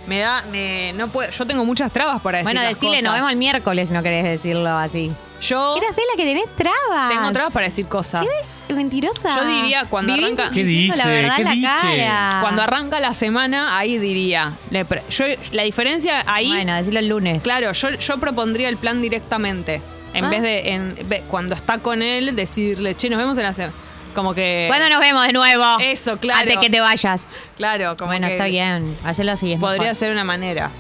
Me 0.08 0.20
da, 0.20 0.44
me, 0.52 0.94
no 0.94 1.08
puedo, 1.10 1.30
yo 1.30 1.46
tengo 1.46 1.64
muchas 1.64 1.92
trabas 1.92 2.22
para 2.22 2.40
decir 2.40 2.48
Bueno, 2.48 2.62
las 2.62 2.70
decirle, 2.74 2.98
nos 3.04 3.12
cosas. 3.12 3.16
vemos 3.18 3.32
el 3.34 3.38
miércoles 3.38 3.88
si 3.90 3.94
no 3.94 4.02
querés 4.02 4.24
decirlo 4.24 4.70
así. 4.70 5.12
Yo 5.42 5.76
Quiero 5.78 5.94
ser 5.94 6.04
la 6.12 6.18
que 6.18 6.24
tenés 6.28 6.56
trabas. 6.56 7.10
tengo 7.10 7.32
trabas 7.32 7.54
para 7.54 7.66
decir 7.68 7.86
cosas. 7.88 8.26
Qué 8.68 8.74
mentirosa. 8.74 9.30
Yo 9.36 9.46
diría 9.46 9.86
cuando 9.86 10.14
Vivís 10.14 10.38
arranca- 10.40 10.52
¿Qué 10.54 10.64
diciendo 10.64 10.96
la 10.98 11.04
dice? 11.10 11.16
verdad 11.22 11.36
¿Qué 11.36 11.42
en 11.42 11.48
la 11.48 11.54
dice? 11.54 11.98
cara. 11.98 12.38
Cuando 12.42 12.62
arranca 12.64 13.00
la 13.00 13.14
semana, 13.14 13.78
ahí 13.78 13.98
diría. 14.00 14.54
le 14.72 14.86
pre- 14.86 15.04
yo, 15.10 15.26
la 15.52 15.64
diferencia 15.64 16.24
ahí, 16.28 16.48
Bueno, 16.50 16.76
decirlo 16.76 17.00
el 17.00 17.08
lunes. 17.08 17.44
claro, 17.44 17.72
yo, 17.72 17.90
yo 17.92 18.18
propondría 18.20 18.70
el 18.70 18.78
plan 18.78 19.02
directamente. 19.02 19.82
En 20.14 20.26
Ah. 20.26 20.30
vez 20.30 20.42
de, 20.42 20.70
en, 20.72 20.98
ve- 21.06 21.24
cuando 21.28 21.56
está 21.56 21.78
con 21.78 22.02
él, 22.02 22.36
decirle, 22.36 22.96
che, 22.96 23.10
nos 23.10 23.18
vemos 23.20 23.38
en 23.38 23.44
la 23.44 23.54
semana. 23.54 23.74
Como 24.14 24.34
que. 24.34 24.66
¿Cuándo 24.68 24.90
nos 24.90 25.00
vemos 25.00 25.26
de 25.26 25.34
nuevo? 25.34 25.64
Eso, 25.80 26.18
claro. 26.18 26.42
Antes 26.42 26.58
que 26.58 26.70
te 26.70 26.80
vayas. 26.82 27.28
Claro, 27.58 27.96
como 27.98 28.10
Bueno, 28.10 28.28
que 28.28 28.34
está 28.34 28.46
bien. 28.48 28.98
Hacelo 29.04 29.32
así. 29.32 29.54
Es 29.54 29.60
Podría 29.60 29.82
mejor. 29.84 29.96
ser 29.96 30.12
una 30.12 30.24
manera. 30.24 30.72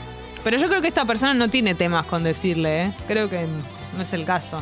Pero 0.43 0.57
yo 0.57 0.67
creo 0.67 0.81
que 0.81 0.87
esta 0.87 1.05
persona 1.05 1.33
no 1.33 1.49
tiene 1.49 1.75
temas 1.75 2.05
con 2.07 2.23
decirle, 2.23 2.85
¿eh? 2.85 2.93
Creo 3.07 3.29
que 3.29 3.45
no 3.95 4.01
es 4.01 4.11
el 4.13 4.25
caso. 4.25 4.61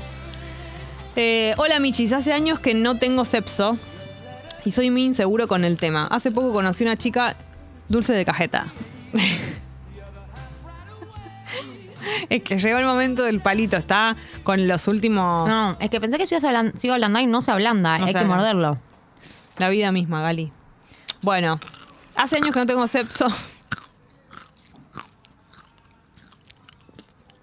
Eh, 1.15 1.53
hola 1.57 1.79
Michis, 1.79 2.13
hace 2.13 2.33
años 2.33 2.59
que 2.59 2.73
no 2.73 2.95
tengo 2.97 3.25
sepso 3.25 3.77
y 4.65 4.71
soy 4.71 4.89
muy 4.91 5.05
inseguro 5.05 5.47
con 5.47 5.63
el 5.65 5.77
tema. 5.77 6.07
Hace 6.11 6.31
poco 6.31 6.53
conocí 6.53 6.83
una 6.83 6.95
chica 6.97 7.35
dulce 7.87 8.13
de 8.13 8.25
cajeta. 8.25 8.67
es 12.35 12.43
que 12.43 12.57
llegó 12.59 12.79
el 12.79 12.85
momento 12.85 13.23
del 13.23 13.41
palito, 13.41 13.77
está 13.77 14.15
con 14.43 14.67
los 14.67 14.87
últimos... 14.87 15.47
No, 15.47 15.77
es 15.79 15.89
que 15.89 15.99
pensé 15.99 16.17
que 16.17 16.25
hablan- 16.25 16.77
sigo 16.77 16.93
hablando 16.93 17.19
y 17.19 17.25
no 17.25 17.41
se 17.41 17.51
ablanda. 17.51 17.97
No 17.99 18.05
Hay 18.05 18.13
se 18.13 18.19
que 18.19 18.23
ablanda. 18.25 18.35
morderlo. 18.53 18.75
La 19.57 19.69
vida 19.69 19.91
misma, 19.91 20.21
Gali. 20.21 20.51
Bueno, 21.21 21.59
hace 22.15 22.37
años 22.37 22.51
que 22.53 22.59
no 22.59 22.65
tengo 22.65 22.87
sepso. 22.87 23.27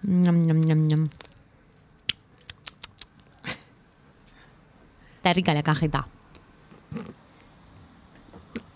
Ñam, 0.02 0.40
ñam, 0.40 0.60
ñam, 0.60 0.86
ñam. 0.86 1.08
Está 5.16 5.32
rica 5.34 5.52
la 5.52 5.62
cajeta. 5.62 6.06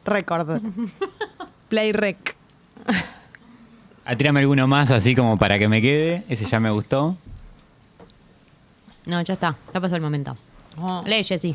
Record. 0.04 0.60
Play 1.68 1.92
rec. 1.92 2.36
Atírame 4.10 4.40
alguno 4.40 4.66
más 4.66 4.90
así 4.90 5.14
como 5.14 5.36
para 5.36 5.56
que 5.56 5.68
me 5.68 5.80
quede. 5.80 6.24
Ese 6.28 6.44
ya 6.44 6.58
me 6.58 6.68
gustó. 6.68 7.16
No, 9.06 9.22
ya 9.22 9.34
está. 9.34 9.56
Ya 9.72 9.80
pasó 9.80 9.94
el 9.94 10.02
momento. 10.02 10.34
Oh. 10.78 11.04
Lee, 11.06 11.22
Jessy. 11.22 11.54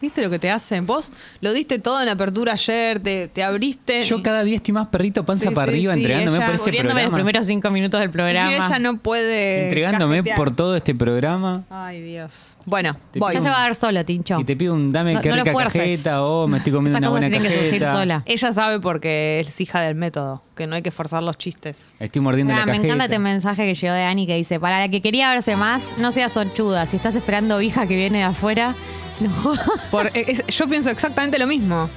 ¿Viste 0.00 0.20
lo 0.22 0.28
que 0.28 0.38
te 0.38 0.50
hacen? 0.50 0.86
Vos 0.86 1.10
lo 1.40 1.52
diste 1.54 1.78
todo 1.78 2.00
en 2.00 2.06
la 2.06 2.12
apertura 2.12 2.52
ayer, 2.52 3.00
te, 3.00 3.28
te 3.28 3.42
abriste. 3.42 4.04
Yo 4.04 4.22
cada 4.22 4.44
día 4.44 4.56
estoy 4.56 4.74
más 4.74 4.88
perrito 4.88 5.24
panza 5.24 5.48
Sí, 5.48 5.54
para 5.54 5.72
sí, 5.72 5.78
arriba 5.78 5.94
sí, 5.94 6.00
entregándome 6.00 6.36
ella- 6.36 6.46
por 6.46 6.54
este 6.54 6.64
Cubriéndome 6.64 6.92
los 7.00 7.02
programa. 7.08 7.16
primeros 7.16 7.46
cinco 7.46 7.70
minutos 7.70 8.00
del 8.00 8.10
y 8.10 8.12
programa. 8.12 8.54
ella 8.56 8.78
no 8.78 8.98
puede. 8.98 9.64
Entregándome 9.64 10.16
cajetear. 10.16 10.36
por 10.36 10.54
todo 10.54 10.76
este 10.76 10.94
programa. 10.94 11.64
Ay, 11.70 12.02
Dios. 12.02 12.48
Bueno, 12.66 12.96
voy. 13.14 13.32
Ya 13.32 13.40
se 13.40 13.48
va 13.48 13.56
a 13.58 13.62
dar 13.62 13.74
solo, 13.74 14.04
Tincho. 14.04 14.38
Y 14.40 14.44
te 14.44 14.54
pido 14.56 14.74
un 14.74 14.92
dame 14.92 15.14
No- 15.14 15.20
que 15.22 15.28
no 15.30 15.36
lo 15.36 15.42
rica 15.44 15.52
fuerces. 15.52 15.80
cajeta 15.80 16.24
o 16.24 16.46
me 16.46 16.58
estoy 16.58 16.72
comiendo 16.72 16.98
Esas 16.98 17.00
una 17.00 17.08
cosas 17.08 17.20
buena 17.30 17.30
tienen 17.30 17.48
que 17.48 17.54
surgir 17.64 17.80
cajeta. 17.80 17.98
sola. 18.00 18.22
Ella 18.26 18.52
sabe 18.52 18.80
porque 18.80 19.40
es 19.40 19.60
hija 19.60 19.80
del 19.80 19.94
método, 19.94 20.42
que 20.56 20.66
no 20.66 20.74
hay 20.76 20.82
que 20.82 20.90
forzar 20.90 21.22
los 21.22 21.38
chistes. 21.38 21.94
Estoy 22.00 22.20
mordiendo 22.20 22.52
Ah, 22.52 22.56
la 22.58 22.66
me 22.66 22.72
cajeta. 22.72 22.86
encanta 22.86 23.04
este 23.04 23.18
mensaje 23.18 23.66
que 23.66 23.74
llegó 23.74 23.94
de 23.94 24.02
Ani 24.02 24.26
que 24.26 24.34
dice, 24.36 24.60
para 24.60 24.78
la 24.80 24.88
que 24.90 25.00
quería 25.00 25.30
verse 25.30 25.56
más, 25.56 25.94
no 25.98 26.12
seas 26.12 26.32
sonchuda. 26.32 26.84
Si 26.86 26.96
estás 26.96 27.14
esperando 27.14 27.62
hija 27.62 27.86
que 27.86 27.96
viene 27.96 28.18
de 28.18 28.24
afuera, 28.24 28.74
no. 29.20 29.54
Por- 29.90 30.10
es- 30.14 30.44
yo 30.46 30.68
pienso 30.68 30.90
exactamente 30.90 31.38
lo 31.38 31.46
mismo. 31.46 31.88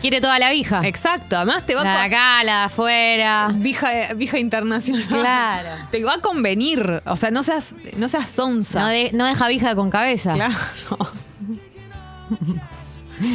Quiere 0.00 0.20
toda 0.20 0.38
la 0.40 0.50
vija. 0.50 0.80
Exacto. 0.84 1.36
Además, 1.36 1.64
te 1.64 1.76
va 1.76 1.84
La 1.84 1.92
de 1.92 1.98
a. 1.98 2.02
acá, 2.04 2.42
la 2.44 2.58
de 2.58 2.64
afuera. 2.64 3.50
Vija, 3.54 3.90
vija 4.16 4.36
internacional. 4.38 5.06
Claro. 5.06 5.68
Te 5.92 6.02
va 6.02 6.14
a 6.14 6.18
convenir. 6.18 7.02
O 7.06 7.16
sea, 7.16 7.30
no 7.30 7.44
seas, 7.44 7.74
no 7.96 8.08
seas 8.08 8.28
sonsa. 8.30 8.80
No, 8.80 8.86
de- 8.88 9.10
no 9.12 9.24
deja 9.26 9.46
vija 9.46 9.76
con 9.76 9.90
cabeza. 9.90 10.32
Claro. 10.32 10.56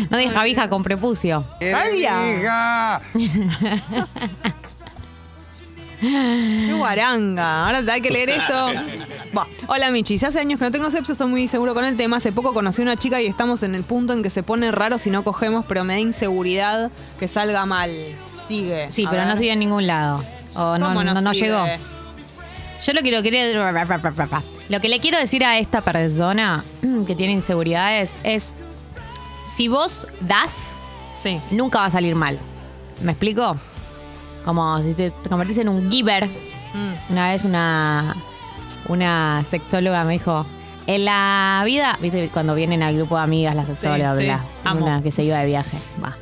No 0.09 0.17
deja 0.17 0.43
vija 0.43 0.67
con 0.69 0.83
prepucio. 0.83 1.47
¡Radia! 1.61 2.99
¡Qué 6.01 6.73
guaranga! 6.73 7.65
Ahora 7.65 7.93
hay 7.93 8.01
que 8.01 8.11
leer 8.11 8.29
esto. 8.29 8.71
Buah. 9.33 9.45
Hola 9.67 9.91
Michis, 9.91 10.23
hace 10.23 10.39
años 10.39 10.59
que 10.59 10.65
no 10.65 10.71
tengo 10.71 10.89
sepso, 10.89 11.13
soy 11.13 11.27
muy 11.27 11.47
seguro 11.47 11.73
con 11.73 11.83
el 11.85 11.97
tema. 11.97 12.17
Hace 12.17 12.31
poco 12.31 12.53
conocí 12.53 12.81
a 12.81 12.83
una 12.83 12.95
chica 12.97 13.21
y 13.21 13.25
estamos 13.27 13.61
en 13.63 13.75
el 13.75 13.83
punto 13.83 14.13
en 14.13 14.23
que 14.23 14.29
se 14.29 14.43
pone 14.43 14.71
raro 14.71 14.97
si 14.97 15.09
no 15.09 15.23
cogemos, 15.23 15.65
pero 15.67 15.83
me 15.83 15.93
da 15.93 15.99
inseguridad 15.99 16.91
que 17.19 17.27
salga 17.27 17.65
mal. 17.65 17.91
Sigue. 18.27 18.87
Sí, 18.91 19.05
A 19.05 19.09
pero 19.09 19.23
ver. 19.23 19.31
no 19.31 19.37
sigue 19.37 19.51
en 19.51 19.59
ningún 19.59 19.85
lado. 19.87 20.23
O 20.55 20.77
no, 20.77 20.87
¿Cómo 20.87 21.03
no, 21.03 21.21
no 21.21 21.31
llegó. 21.33 21.65
Yo 22.85 22.93
lo 22.93 23.01
que 23.01 23.11
lo 23.11 23.21
quiero. 23.21 23.71
Lo 24.69 24.79
que 24.81 24.89
le 24.89 24.99
quiero 24.99 25.17
decir 25.17 25.43
a 25.43 25.57
esta 25.57 25.81
persona 25.81 26.63
que 27.05 27.15
tiene 27.15 27.33
inseguridades 27.33 28.17
es: 28.23 28.53
si 29.55 29.67
vos 29.67 30.07
das, 30.21 30.75
Sí. 31.15 31.39
nunca 31.51 31.79
va 31.79 31.85
a 31.87 31.91
salir 31.91 32.15
mal. 32.15 32.39
¿Me 33.01 33.11
explico? 33.11 33.57
Como 34.45 34.81
si 34.83 34.93
te 34.93 35.11
te 35.11 35.29
convertís 35.29 35.57
en 35.57 35.69
un 35.69 35.91
giver. 35.91 36.27
Mm. 36.73 36.93
Una 37.11 37.29
vez 37.29 37.43
una, 37.43 38.15
una 38.87 39.43
sexóloga 39.49 40.03
me 40.03 40.13
dijo, 40.13 40.45
en 40.87 41.05
la 41.05 41.61
vida, 41.65 41.97
viste, 42.01 42.29
cuando 42.31 42.55
vienen 42.55 42.81
al 42.83 42.95
grupo 42.95 43.17
de 43.17 43.23
amigas 43.23 43.55
las 43.55 43.67
sexólogas, 43.67 44.17
sí, 44.17 44.23
bla, 44.25 44.43
una 44.73 45.01
que 45.03 45.11
se 45.11 45.23
iba 45.23 45.37
de 45.39 45.47
viaje. 45.47 45.77
Va. 46.03 46.15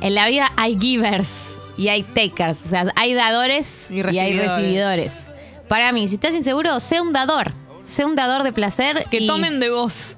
En 0.00 0.14
la 0.14 0.26
vida 0.28 0.46
hay 0.56 0.78
givers 0.78 1.58
y 1.76 1.88
hay 1.88 2.02
takers, 2.02 2.62
o 2.64 2.68
sea, 2.68 2.86
hay 2.96 3.14
dadores 3.14 3.90
Y 3.90 3.96
y, 3.96 3.98
hay 4.18 4.34
recibidores. 4.38 4.50
recibidores. 4.50 5.30
Para 5.68 5.92
mí, 5.92 6.06
si 6.08 6.14
estás 6.14 6.34
inseguro, 6.34 6.78
sé 6.80 7.00
un 7.00 7.12
dador. 7.12 7.52
Sé 7.84 8.04
un 8.04 8.14
dador 8.16 8.42
de 8.42 8.52
placer. 8.52 9.04
Que 9.10 9.18
y- 9.18 9.26
tomen 9.26 9.58
de 9.60 9.70
vos. 9.70 10.16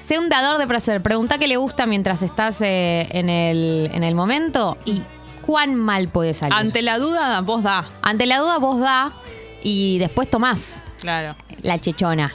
Sé 0.00 0.18
un 0.18 0.28
dador 0.28 0.58
de 0.58 0.66
placer. 0.66 1.02
Pregunta 1.02 1.38
qué 1.38 1.46
le 1.48 1.56
gusta 1.56 1.86
mientras 1.86 2.22
estás 2.22 2.60
eh, 2.60 3.06
en, 3.10 3.28
el, 3.28 3.90
en 3.92 4.04
el 4.04 4.14
momento 4.14 4.78
y 4.84 5.02
cuán 5.42 5.74
mal 5.74 6.08
puede 6.08 6.34
salir. 6.34 6.54
Ante 6.54 6.82
la 6.82 6.98
duda, 6.98 7.40
vos 7.40 7.62
da. 7.62 7.90
Ante 8.02 8.26
la 8.26 8.38
duda, 8.38 8.58
vos 8.58 8.80
da 8.80 9.12
y 9.62 9.98
después 9.98 10.30
tomás 10.30 10.82
Claro. 11.00 11.36
la 11.62 11.78
chechona. 11.80 12.32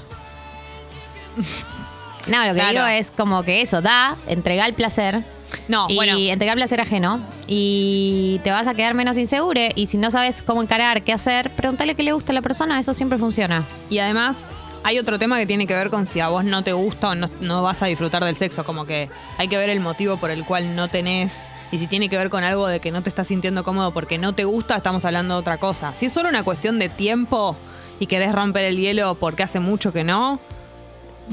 No, 2.28 2.38
lo 2.46 2.54
que 2.54 2.60
Claro. 2.60 2.70
digo 2.72 2.86
es 2.86 3.12
como 3.12 3.44
que 3.44 3.62
eso, 3.62 3.82
da, 3.82 4.16
entrega 4.28 4.66
el 4.66 4.74
placer. 4.74 5.24
No, 5.68 5.88
y 5.90 5.96
bueno. 5.96 6.18
entregar 6.18 6.56
placer 6.56 6.82
ajeno. 6.82 7.22
Y 7.48 8.40
te 8.44 8.50
vas 8.52 8.66
a 8.68 8.74
quedar 8.74 8.94
menos 8.96 9.18
insegure. 9.18 9.72
Y 9.76 9.86
si 9.88 9.98
no 9.98 10.10
sabes 10.10 10.42
cómo 10.42 10.62
encarar, 10.64 11.04
qué 11.04 11.14
hacer, 11.14 11.52
pregúntale 11.52 11.96
qué 11.96 12.04
le 12.04 12.12
gusta 12.14 12.32
a 12.32 12.36
la 12.36 12.42
persona. 12.42 12.80
Eso 12.80 12.94
siempre 12.94 13.18
funciona. 13.18 13.66
Y 13.90 14.00
además, 14.00 14.46
hay 14.84 15.00
otro 15.00 15.17
tema 15.17 15.38
que 15.38 15.46
tiene 15.46 15.65
que 15.67 15.74
ver 15.76 15.89
con 15.89 16.06
si 16.06 16.19
a 16.19 16.28
vos 16.28 16.43
no 16.46 16.63
te 16.63 16.74
gusta 16.74 17.10
o 17.10 17.15
no, 17.15 17.63
vas 17.63 17.82
a 17.82 17.86
disfrutar 17.86 18.24
del 18.26 18.36
sexo. 18.38 18.63
Como 18.65 18.86
que 18.86 19.10
hay 19.38 19.48
que 19.48 19.58
ver 19.58 19.69
el 19.69 19.80
motivo 19.80 20.17
por 20.17 20.30
el 20.30 20.43
cual 20.46 20.76
no 20.76 20.88
tenés. 20.89 21.50
Y 21.72 21.80
si 21.80 21.88
tiene 21.88 22.10
que 22.10 22.17
ver 22.17 22.30
con 22.30 22.43
algo 22.43 22.67
de 22.67 22.80
que 22.80 22.91
no 22.91 23.02
te 23.02 23.10
estás 23.10 23.28
sintiendo 23.28 23.63
cómodo 23.63 23.91
porque 23.93 24.17
no 24.17 24.34
te 24.34 24.43
gusta, 24.43 24.76
estamos 24.76 25.06
hablando 25.06 25.36
de 25.36 25.39
otra 25.39 25.58
cosa. 25.58 25.93
Si 25.96 26.08
es 26.08 26.13
solo 26.13 26.30
una 26.30 26.43
cuestión 26.43 26.80
de 26.80 26.89
tiempo 26.89 27.56
y 28.00 28.08
querés 28.08 28.34
romper 28.34 28.65
el 28.65 28.78
hielo 28.78 29.15
porque 29.15 29.43
hace 29.43 29.60
mucho 29.60 29.93
que 29.93 30.04
no, 30.04 30.39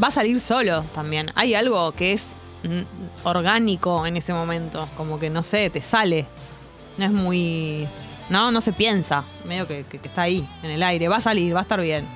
va 0.03 0.09
a 0.09 0.13
salir 0.13 0.39
solo 0.41 0.85
también. 0.95 1.31
Hay 1.35 1.55
algo 1.55 1.91
que 1.93 2.13
es 2.13 2.37
mm, 2.63 3.27
orgánico 3.27 4.07
en 4.07 4.17
ese 4.17 4.33
momento. 4.33 4.89
Como 4.97 5.19
que 5.19 5.29
no 5.31 5.43
sé, 5.43 5.71
te 5.71 5.83
sale. 5.83 6.27
No 6.99 7.05
es 7.05 7.11
muy. 7.11 7.89
No, 8.29 8.51
no 8.53 8.61
se 8.61 8.73
piensa. 8.73 9.25
Medio 9.45 9.67
que, 9.67 9.85
que- 9.91 9.99
que 9.99 10.07
está 10.09 10.23
ahí, 10.23 10.49
en 10.63 10.71
el 10.71 10.83
aire. 10.85 11.09
Va 11.09 11.17
a 11.17 11.21
salir, 11.21 11.53
va 11.55 11.59
a 11.61 11.63
estar 11.63 11.81
bien. 11.81 12.07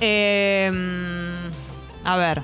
Eh, 0.00 0.70
a 2.04 2.16
ver. 2.16 2.42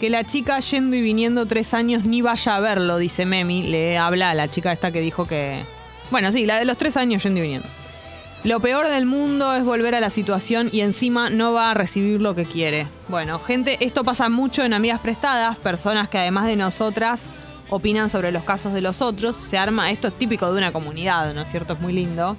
Que 0.00 0.10
la 0.10 0.24
chica 0.24 0.60
yendo 0.60 0.96
y 0.96 1.02
viniendo 1.02 1.46
tres 1.46 1.74
años 1.74 2.04
ni 2.04 2.22
vaya 2.22 2.56
a 2.56 2.60
verlo, 2.60 2.98
dice 2.98 3.26
Memi. 3.26 3.64
Le 3.64 3.98
habla 3.98 4.30
a 4.30 4.34
la 4.34 4.48
chica 4.48 4.72
esta 4.72 4.92
que 4.92 5.00
dijo 5.00 5.26
que. 5.26 5.64
Bueno, 6.10 6.30
sí, 6.32 6.46
la 6.46 6.58
de 6.58 6.64
los 6.64 6.78
tres 6.78 6.96
años 6.96 7.22
yendo 7.22 7.40
y 7.40 7.42
viniendo. 7.42 7.68
Lo 8.44 8.60
peor 8.60 8.88
del 8.88 9.04
mundo 9.04 9.52
es 9.54 9.64
volver 9.64 9.96
a 9.96 10.00
la 10.00 10.10
situación 10.10 10.70
y 10.72 10.80
encima 10.80 11.28
no 11.28 11.52
va 11.52 11.72
a 11.72 11.74
recibir 11.74 12.22
lo 12.22 12.36
que 12.36 12.44
quiere. 12.44 12.86
Bueno, 13.08 13.40
gente, 13.40 13.76
esto 13.80 14.04
pasa 14.04 14.28
mucho 14.28 14.62
en 14.62 14.72
amigas 14.72 15.00
prestadas, 15.00 15.58
personas 15.58 16.08
que 16.08 16.18
además 16.18 16.46
de 16.46 16.54
nosotras 16.54 17.30
opinan 17.68 18.08
sobre 18.08 18.30
los 18.30 18.44
casos 18.44 18.72
de 18.72 18.80
los 18.80 19.02
otros. 19.02 19.34
Se 19.34 19.58
arma, 19.58 19.90
esto 19.90 20.08
es 20.08 20.16
típico 20.16 20.50
de 20.52 20.58
una 20.58 20.70
comunidad, 20.70 21.34
¿no 21.34 21.42
es 21.42 21.50
cierto? 21.50 21.72
Es 21.72 21.80
muy 21.80 21.92
lindo. 21.92 22.36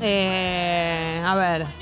Eh, 0.00 1.22
a 1.22 1.34
ver. 1.34 1.79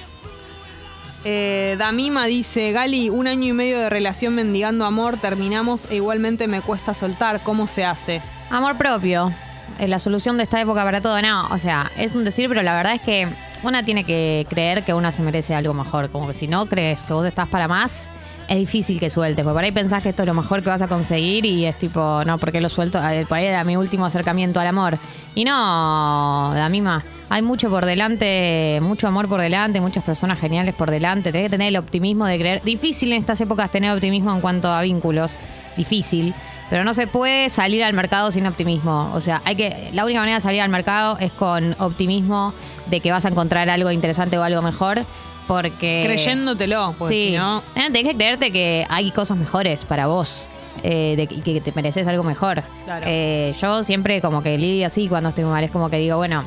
Eh, 1.30 1.76
Damima 1.76 2.24
dice, 2.24 2.72
Gali, 2.72 3.10
un 3.10 3.26
año 3.26 3.48
y 3.48 3.52
medio 3.52 3.78
de 3.78 3.90
relación 3.90 4.34
mendigando 4.34 4.86
amor, 4.86 5.18
terminamos 5.18 5.84
e 5.90 5.96
igualmente 5.96 6.46
me 6.48 6.62
cuesta 6.62 6.94
soltar. 6.94 7.42
¿Cómo 7.42 7.66
se 7.66 7.84
hace? 7.84 8.22
Amor 8.48 8.78
propio. 8.78 9.30
Es 9.78 9.90
la 9.90 9.98
solución 9.98 10.38
de 10.38 10.44
esta 10.44 10.58
época 10.58 10.84
para 10.84 11.02
todo. 11.02 11.20
No, 11.20 11.48
o 11.48 11.58
sea, 11.58 11.92
es 11.98 12.12
un 12.12 12.24
decir, 12.24 12.48
pero 12.48 12.62
la 12.62 12.74
verdad 12.74 12.94
es 12.94 13.02
que 13.02 13.28
una 13.62 13.82
tiene 13.82 14.04
que 14.04 14.46
creer 14.48 14.84
que 14.84 14.94
una 14.94 15.12
se 15.12 15.20
merece 15.20 15.54
algo 15.54 15.74
mejor. 15.74 16.08
Como 16.08 16.26
que 16.28 16.32
si 16.32 16.48
no 16.48 16.64
crees 16.64 17.02
que 17.02 17.12
vos 17.12 17.26
estás 17.26 17.46
para 17.46 17.68
más, 17.68 18.10
es 18.48 18.56
difícil 18.56 18.98
que 18.98 19.10
sueltes. 19.10 19.44
Porque 19.44 19.54
por 19.54 19.64
ahí 19.64 19.72
pensás 19.72 20.02
que 20.02 20.08
esto 20.08 20.22
es 20.22 20.28
lo 20.28 20.34
mejor 20.34 20.62
que 20.62 20.70
vas 20.70 20.80
a 20.80 20.88
conseguir 20.88 21.44
y 21.44 21.66
es 21.66 21.78
tipo, 21.78 22.22
no, 22.24 22.38
¿por 22.38 22.52
qué 22.52 22.62
lo 22.62 22.70
suelto? 22.70 23.00
Por 23.28 23.36
ahí 23.36 23.44
era 23.44 23.64
mi 23.64 23.76
último 23.76 24.06
acercamiento 24.06 24.60
al 24.60 24.68
amor. 24.68 24.98
Y 25.34 25.44
no, 25.44 26.52
la 26.54 26.70
misma. 26.70 27.04
Hay 27.30 27.42
mucho 27.42 27.68
por 27.68 27.84
delante, 27.84 28.78
mucho 28.82 29.06
amor 29.06 29.28
por 29.28 29.40
delante, 29.40 29.80
muchas 29.82 30.02
personas 30.02 30.38
geniales 30.40 30.74
por 30.74 30.90
delante. 30.90 31.30
Tenés 31.30 31.46
que 31.46 31.50
tener 31.50 31.68
el 31.68 31.76
optimismo 31.76 32.24
de 32.26 32.38
creer. 32.38 32.62
Difícil 32.62 33.12
en 33.12 33.18
estas 33.20 33.40
épocas 33.42 33.70
tener 33.70 33.92
optimismo 33.92 34.32
en 34.32 34.40
cuanto 34.40 34.68
a 34.68 34.80
vínculos. 34.82 35.38
Difícil. 35.76 36.32
Pero 36.70 36.84
no 36.84 36.94
se 36.94 37.06
puede 37.06 37.50
salir 37.50 37.84
al 37.84 37.92
mercado 37.94 38.30
sin 38.30 38.46
optimismo. 38.46 39.10
O 39.14 39.20
sea, 39.20 39.42
hay 39.44 39.56
que. 39.56 39.90
La 39.92 40.04
única 40.04 40.20
manera 40.20 40.36
de 40.38 40.40
salir 40.42 40.60
al 40.62 40.68
mercado 40.70 41.18
es 41.18 41.32
con 41.32 41.76
optimismo 41.78 42.52
de 42.86 43.00
que 43.00 43.10
vas 43.10 43.24
a 43.24 43.28
encontrar 43.28 43.68
algo 43.70 43.90
interesante 43.90 44.38
o 44.38 44.42
algo 44.42 44.62
mejor. 44.62 45.04
Porque. 45.46 46.02
Creyéndotelo, 46.06 46.94
porque 46.98 47.14
Sí. 47.14 47.28
si 47.30 47.36
no. 47.36 47.62
Eh, 47.74 47.90
tenés 47.92 48.04
que 48.04 48.16
creerte 48.16 48.52
que 48.52 48.86
hay 48.88 49.10
cosas 49.10 49.36
mejores 49.36 49.84
para 49.84 50.06
vos. 50.06 50.46
eh, 50.84 51.14
de, 51.16 51.22
y 51.34 51.40
que 51.40 51.60
te 51.60 51.72
mereces 51.72 52.06
algo 52.06 52.22
mejor. 52.22 52.62
Claro. 52.84 53.04
Eh, 53.08 53.52
yo 53.60 53.82
siempre 53.82 54.20
como 54.20 54.42
que 54.44 54.56
lidio 54.56 54.86
así 54.86 55.08
cuando 55.08 55.30
estoy 55.30 55.44
mal. 55.44 55.64
Es 55.64 55.70
como 55.72 55.90
que 55.90 55.96
digo, 55.98 56.16
bueno, 56.18 56.44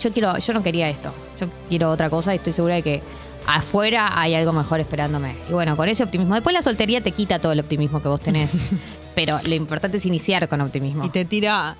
yo 0.00 0.12
quiero, 0.12 0.38
yo 0.38 0.52
no 0.54 0.62
quería 0.62 0.88
esto. 0.88 1.12
Yo 1.40 1.48
quiero 1.68 1.90
otra 1.90 2.10
cosa 2.10 2.32
y 2.34 2.36
estoy 2.36 2.52
segura 2.52 2.74
de 2.76 2.82
que 2.82 3.02
afuera 3.46 4.20
hay 4.20 4.34
algo 4.34 4.52
mejor 4.52 4.80
esperándome. 4.80 5.36
Y 5.48 5.52
bueno, 5.52 5.76
con 5.76 5.88
ese 5.88 6.04
optimismo. 6.04 6.34
Después 6.34 6.54
la 6.54 6.62
soltería 6.62 7.00
te 7.00 7.12
quita 7.12 7.38
todo 7.38 7.52
el 7.52 7.60
optimismo 7.60 8.02
que 8.02 8.08
vos 8.08 8.20
tenés. 8.20 8.68
pero 9.14 9.40
lo 9.44 9.54
importante 9.54 9.96
es 9.98 10.06
iniciar 10.06 10.48
con 10.48 10.60
optimismo. 10.60 11.04
Y 11.04 11.10
te 11.10 11.24
tira. 11.24 11.76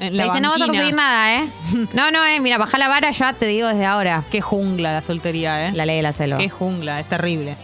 En 0.00 0.12
Te 0.12 0.16
la 0.16 0.24
dice, 0.24 0.40
no 0.40 0.50
vas 0.50 0.62
a 0.62 0.66
banquina". 0.66 0.82
conseguir 0.82 0.94
nada, 0.94 1.34
¿eh? 1.34 1.48
No, 1.94 2.10
no, 2.12 2.24
eh. 2.24 2.38
Mira, 2.40 2.56
baja 2.56 2.78
la 2.78 2.88
vara 2.88 3.10
ya, 3.10 3.32
te 3.32 3.46
digo 3.46 3.66
desde 3.66 3.84
ahora. 3.84 4.24
Qué 4.30 4.40
jungla 4.40 4.92
la 4.92 5.02
soltería, 5.02 5.66
¿eh? 5.68 5.72
La 5.72 5.86
ley 5.86 5.96
de 5.96 6.02
la 6.02 6.12
selva. 6.12 6.38
Qué 6.38 6.48
jungla, 6.48 7.00
es 7.00 7.08
terrible. 7.08 7.56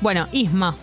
Bueno, 0.00 0.26
Isma. 0.32 0.74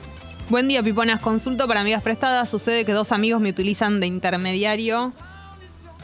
Buen 0.50 0.68
día, 0.70 0.82
Piponas. 0.82 1.22
Consulto 1.22 1.68
para 1.68 1.82
amigas 1.82 2.02
prestadas. 2.04 2.50
Sucede 2.50 2.86
que 2.86 2.94
dos 2.94 3.12
amigos 3.12 3.42
me 3.42 3.50
utilizan 3.50 4.00
de 4.00 4.08
intermediario 4.08 5.12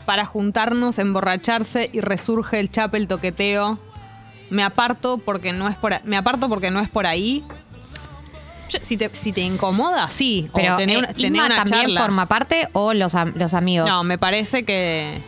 para 0.10 0.26
juntarnos, 0.26 0.98
emborracharse 0.98 1.91
y 1.93 2.02
resurge 2.02 2.60
el 2.60 2.72
chape, 2.72 2.98
el 2.98 3.08
toqueteo. 3.08 3.78
Me 4.50 4.63
aparto 4.63 5.19
porque 5.24 5.54
no 5.54 5.69
es 5.69 5.78
por, 5.78 6.04
me 6.04 6.17
aparto 6.17 6.50
porque 6.50 6.72
no 6.72 6.80
es 6.80 6.89
por 6.89 7.06
ahí. 7.06 7.43
Si, 8.82 8.98
te, 8.98 9.10
si 9.13 9.32
te 9.34 9.41
incomoda, 9.41 10.10
sí. 10.10 10.50
O 10.52 10.56
Pero 10.56 10.78
tener 10.78 10.95
eh, 10.95 11.00
una, 11.00 11.08
tener 11.10 11.32
Isma 11.34 11.45
una 11.45 11.56
también 11.58 11.82
charla. 11.82 12.02
forma 12.02 12.26
parte 12.26 12.69
o 12.74 12.95
los, 12.95 13.13
los 13.36 13.54
amigos. 13.54 13.88
No, 13.88 14.04
me 14.04 14.17
parece 14.17 14.65
que. 14.65 15.22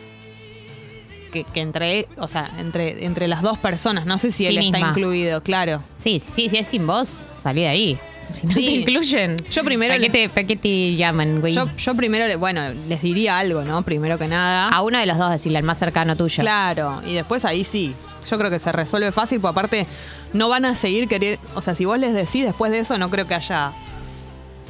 Que, 1.30 1.44
que 1.44 1.60
entre, 1.60 2.08
o 2.16 2.26
sea, 2.26 2.50
entre, 2.58 3.04
entre 3.04 3.28
las 3.28 3.40
dos 3.40 3.58
personas, 3.58 4.04
no 4.04 4.18
sé 4.18 4.32
si 4.32 4.46
Sin 4.46 4.58
él 4.58 4.64
está 4.64 4.80
incluido, 4.80 5.44
claro. 5.44 5.84
Sí, 5.94 6.18
sí, 6.18 6.50
si 6.50 6.56
es 6.56 6.66
sin 6.66 6.88
vos, 6.88 7.08
salí 7.30 7.60
de 7.60 7.68
ahí. 7.68 8.00
Si 8.40 8.46
no 8.46 8.52
Sí. 8.54 8.64
te 8.66 8.72
incluyen. 8.72 9.36
Yo 9.50 9.64
primero 9.64 9.92
¿Para 9.94 10.02
qué, 10.02 10.10
te, 10.10 10.28
para 10.28 10.46
qué 10.46 10.56
te 10.56 10.94
llaman, 10.96 11.40
güey? 11.40 11.52
Yo, 11.54 11.68
yo 11.76 11.94
primero, 11.94 12.26
le- 12.26 12.36
bueno, 12.36 12.62
les 12.88 13.02
diría 13.02 13.38
algo, 13.38 13.62
¿no? 13.62 13.82
Primero 13.82 14.18
que 14.18 14.28
nada. 14.28 14.68
A 14.68 14.82
uno 14.82 14.98
de 14.98 15.06
los 15.06 15.18
dos 15.18 15.30
decirle, 15.30 15.58
al 15.58 15.64
más 15.64 15.78
cercano 15.78 16.16
tuyo. 16.16 16.42
Claro, 16.42 17.02
y 17.06 17.14
después 17.14 17.44
ahí 17.44 17.64
sí. 17.64 17.94
Yo 18.30 18.38
creo 18.38 18.50
que 18.50 18.58
se 18.60 18.70
resuelve 18.70 19.10
fácil, 19.12 19.40
porque 19.40 19.50
aparte 19.58 19.86
no 20.32 20.48
van 20.48 20.64
a 20.64 20.76
seguir 20.76 21.08
querer. 21.08 21.38
O 21.56 21.62
sea, 21.62 21.74
si 21.74 21.84
vos 21.84 21.98
les 21.98 22.14
decís 22.14 22.44
después 22.44 22.70
de 22.70 22.78
eso, 22.78 22.96
no 22.98 23.10
creo 23.10 23.26
que 23.26 23.34
haya. 23.34 23.72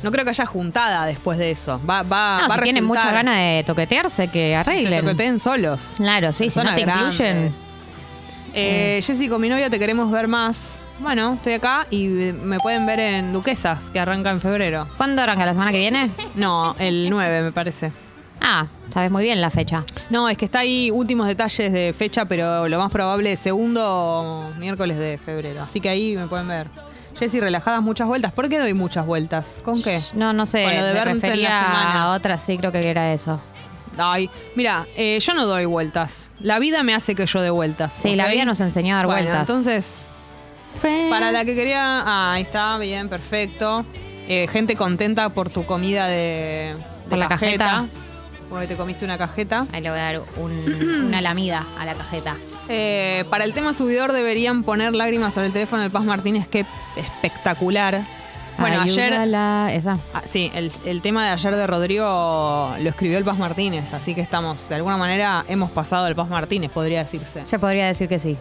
No 0.02 0.10
creo 0.10 0.24
que 0.24 0.30
haya 0.30 0.46
juntada 0.46 1.06
después 1.06 1.38
de 1.38 1.50
eso. 1.52 1.80
Va, 1.88 2.02
va, 2.02 2.40
No, 2.42 2.48
va 2.48 2.54
si 2.56 2.60
a 2.60 2.62
tienen 2.64 2.84
mucha 2.84 3.12
ganas 3.12 3.36
de 3.36 3.62
toquetearse, 3.66 4.26
que 4.28 4.32
que 4.32 4.48
se 4.48 4.56
arreglen. 4.56 5.00
toqueteen 5.04 5.38
solos. 5.38 5.90
Claro, 5.96 6.32
sí, 6.32 6.50
si 6.50 6.58
no 6.58 6.64
Personas 6.64 6.74
te 6.74 6.80
grandes. 6.80 7.14
incluyen. 7.20 7.52
Eh, 8.54 9.00
Jessy, 9.04 9.28
con 9.28 9.40
mi 9.40 9.48
novia 9.48 9.70
te 9.70 9.78
queremos 9.78 10.10
ver 10.10 10.28
más. 10.28 10.82
Bueno, 10.98 11.34
estoy 11.34 11.54
acá 11.54 11.86
y 11.90 12.06
me 12.06 12.58
pueden 12.58 12.86
ver 12.86 13.00
en 13.00 13.32
Duquesas, 13.32 13.90
que 13.90 13.98
arranca 13.98 14.30
en 14.30 14.40
febrero. 14.40 14.86
¿Cuándo 14.96 15.22
arranca? 15.22 15.44
¿La 15.44 15.52
semana 15.52 15.72
que 15.72 15.78
viene? 15.78 16.10
No, 16.34 16.76
el 16.78 17.10
9 17.10 17.42
me 17.42 17.52
parece. 17.52 17.92
Ah, 18.40 18.66
sabes 18.92 19.10
muy 19.10 19.24
bien 19.24 19.40
la 19.40 19.50
fecha. 19.50 19.84
No, 20.10 20.28
es 20.28 20.36
que 20.36 20.44
está 20.44 20.60
ahí 20.60 20.90
últimos 20.90 21.26
detalles 21.28 21.72
de 21.72 21.94
fecha, 21.96 22.24
pero 22.24 22.68
lo 22.68 22.78
más 22.78 22.90
probable 22.90 23.32
es 23.32 23.40
segundo 23.40 24.52
miércoles 24.58 24.98
de 24.98 25.18
febrero. 25.18 25.62
Así 25.62 25.80
que 25.80 25.88
ahí 25.88 26.16
me 26.16 26.26
pueden 26.26 26.48
ver. 26.48 26.66
Jessy, 27.18 27.40
relajadas 27.40 27.82
muchas 27.82 28.08
vueltas. 28.08 28.32
¿Por 28.32 28.48
qué 28.48 28.58
doy 28.58 28.74
muchas 28.74 29.06
vueltas? 29.06 29.60
¿Con 29.64 29.82
qué? 29.82 30.00
No, 30.14 30.32
no 30.32 30.46
sé. 30.46 30.64
Con 30.64 30.76
lo 30.76 30.86
de 30.86 30.94
me 30.94 31.10
en 31.10 31.42
la 31.42 31.60
semana. 31.60 32.02
a 32.02 32.12
otra, 32.12 32.38
sí, 32.38 32.58
creo 32.58 32.72
que 32.72 32.80
era 32.88 33.12
eso. 33.12 33.40
Ay, 33.98 34.30
mira, 34.56 34.86
eh, 34.96 35.18
yo 35.20 35.34
no 35.34 35.46
doy 35.46 35.66
vueltas. 35.66 36.30
La 36.40 36.58
vida 36.58 36.82
me 36.82 36.94
hace 36.94 37.14
que 37.14 37.26
yo 37.26 37.42
dé 37.42 37.50
vueltas. 37.50 37.92
Sí, 37.94 38.16
la 38.16 38.28
vida 38.28 38.44
nos 38.44 38.60
enseñó 38.60 38.94
a 38.94 38.96
dar 38.98 39.06
Bueno, 39.06 39.22
vueltas. 39.22 39.48
Entonces, 39.48 40.00
para 41.10 41.32
la 41.32 41.44
que 41.44 41.54
quería. 41.54 42.00
Ah, 42.04 42.32
ahí 42.34 42.42
está, 42.42 42.76
bien, 42.78 43.08
perfecto. 43.08 43.84
Eh, 44.28 44.46
gente 44.50 44.76
contenta 44.76 45.28
por 45.30 45.50
tu 45.50 45.64
comida 45.66 46.06
de, 46.06 46.74
de 47.04 47.08
Por 47.10 47.18
la 47.18 47.28
cajeta. 47.28 47.86
Porque 48.48 48.66
te 48.66 48.76
comiste 48.76 49.04
una 49.04 49.16
cajeta. 49.18 49.66
Ahí 49.72 49.80
le 49.80 49.90
voy 49.90 49.98
a 49.98 50.02
dar 50.02 50.22
un- 50.36 51.04
una 51.06 51.20
lamida 51.20 51.66
a 51.78 51.84
la 51.84 51.94
cajeta. 51.94 52.36
Eh, 52.68 53.24
para 53.30 53.44
el 53.44 53.54
tema 53.54 53.72
subidor 53.72 54.12
deberían 54.12 54.62
poner 54.62 54.94
lágrimas 54.94 55.34
sobre 55.34 55.48
el 55.48 55.52
teléfono 55.52 55.82
del 55.82 55.90
Paz 55.90 56.04
Martínez, 56.04 56.46
qué 56.48 56.64
espectacular. 56.96 58.02
Bueno, 58.58 58.82
ayer. 58.82 59.12
Ayúdala, 59.14 59.70
Esa. 59.72 59.98
ah, 60.12 60.20
sí, 60.24 60.50
el, 60.54 60.70
el 60.84 61.00
tema 61.00 61.24
de 61.26 61.30
ayer 61.32 61.56
de 61.56 61.66
Rodrigo 61.66 62.74
lo 62.78 62.88
escribió 62.90 63.16
el 63.18 63.24
Paz 63.24 63.38
Martínez, 63.38 63.92
así 63.94 64.14
que 64.14 64.20
estamos, 64.20 64.68
de 64.68 64.74
alguna 64.76 64.96
manera, 64.98 65.44
hemos 65.48 65.70
pasado 65.70 66.06
el 66.06 66.14
Paz 66.14 66.28
Martínez, 66.28 66.70
podría 66.70 67.02
decirse. 67.02 67.42
Se 67.46 67.58
podría 67.58 67.86
decir 67.86 68.08
que 68.08 68.18
sí. 68.18 68.36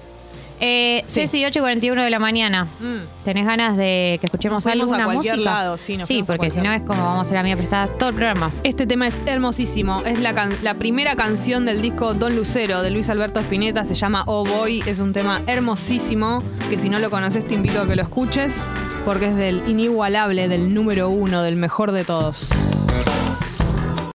Eh, 0.64 1.04
Sí. 1.08 1.22
Ceci, 1.22 1.44
8 1.44 1.58
y 1.58 1.62
41 1.62 2.04
de 2.04 2.10
la 2.12 2.20
mañana. 2.20 2.66
Mm. 2.80 3.24
¿Tenés 3.26 3.46
ganas 3.48 3.76
de 3.78 4.18
que 4.22 4.28
escuchemos 4.28 4.66
alguna 4.68 5.02
a 5.04 5.06
cualquier 5.06 5.36
música? 5.38 5.52
lado, 5.52 5.78
sí, 5.78 5.98
nos 5.98 6.08
sí 6.08 6.14
fuimos 6.14 6.30
a 6.30 6.34
porque 6.34 6.52
si 6.52 6.62
no 6.62 6.72
es 6.72 6.82
como 6.84 7.04
vamos 7.04 7.18
a 7.20 7.22
hacer 7.22 7.38
amigas 7.38 7.58
prestadas 7.58 7.98
todo 7.98 8.10
el 8.10 8.16
programa. 8.16 8.52
Este 8.64 8.86
tema 8.86 9.08
es 9.08 9.20
hermosísimo. 9.26 10.02
Es 10.06 10.20
la, 10.20 10.34
can- 10.34 10.54
la 10.62 10.76
primera 10.76 11.16
canción 11.16 11.66
del 11.66 11.82
disco 11.82 12.14
Don 12.14 12.36
Lucero 12.36 12.82
de 12.84 12.92
Luis 12.92 13.10
Alberto 13.10 13.40
Spinetta. 13.40 13.86
Se 13.86 13.96
llama 13.96 14.24
Oh 14.28 14.44
Boy. 14.46 14.84
Es 14.86 15.00
un 15.00 15.14
tema 15.14 15.42
hermosísimo 15.48 16.44
que 16.70 16.78
si 16.78 16.90
no 16.90 17.00
lo 17.00 17.10
conoces 17.10 17.46
te 17.48 17.56
invito 17.56 17.82
a 17.82 17.88
que 17.88 17.96
lo 17.96 18.04
escuches 18.04 18.70
porque 19.04 19.26
es 19.28 19.36
del 19.36 19.64
inigualable, 19.68 20.48
del 20.48 20.74
número 20.74 21.10
uno, 21.10 21.42
del 21.42 21.56
mejor 21.56 21.92
de 21.92 22.04
todos. 22.06 22.50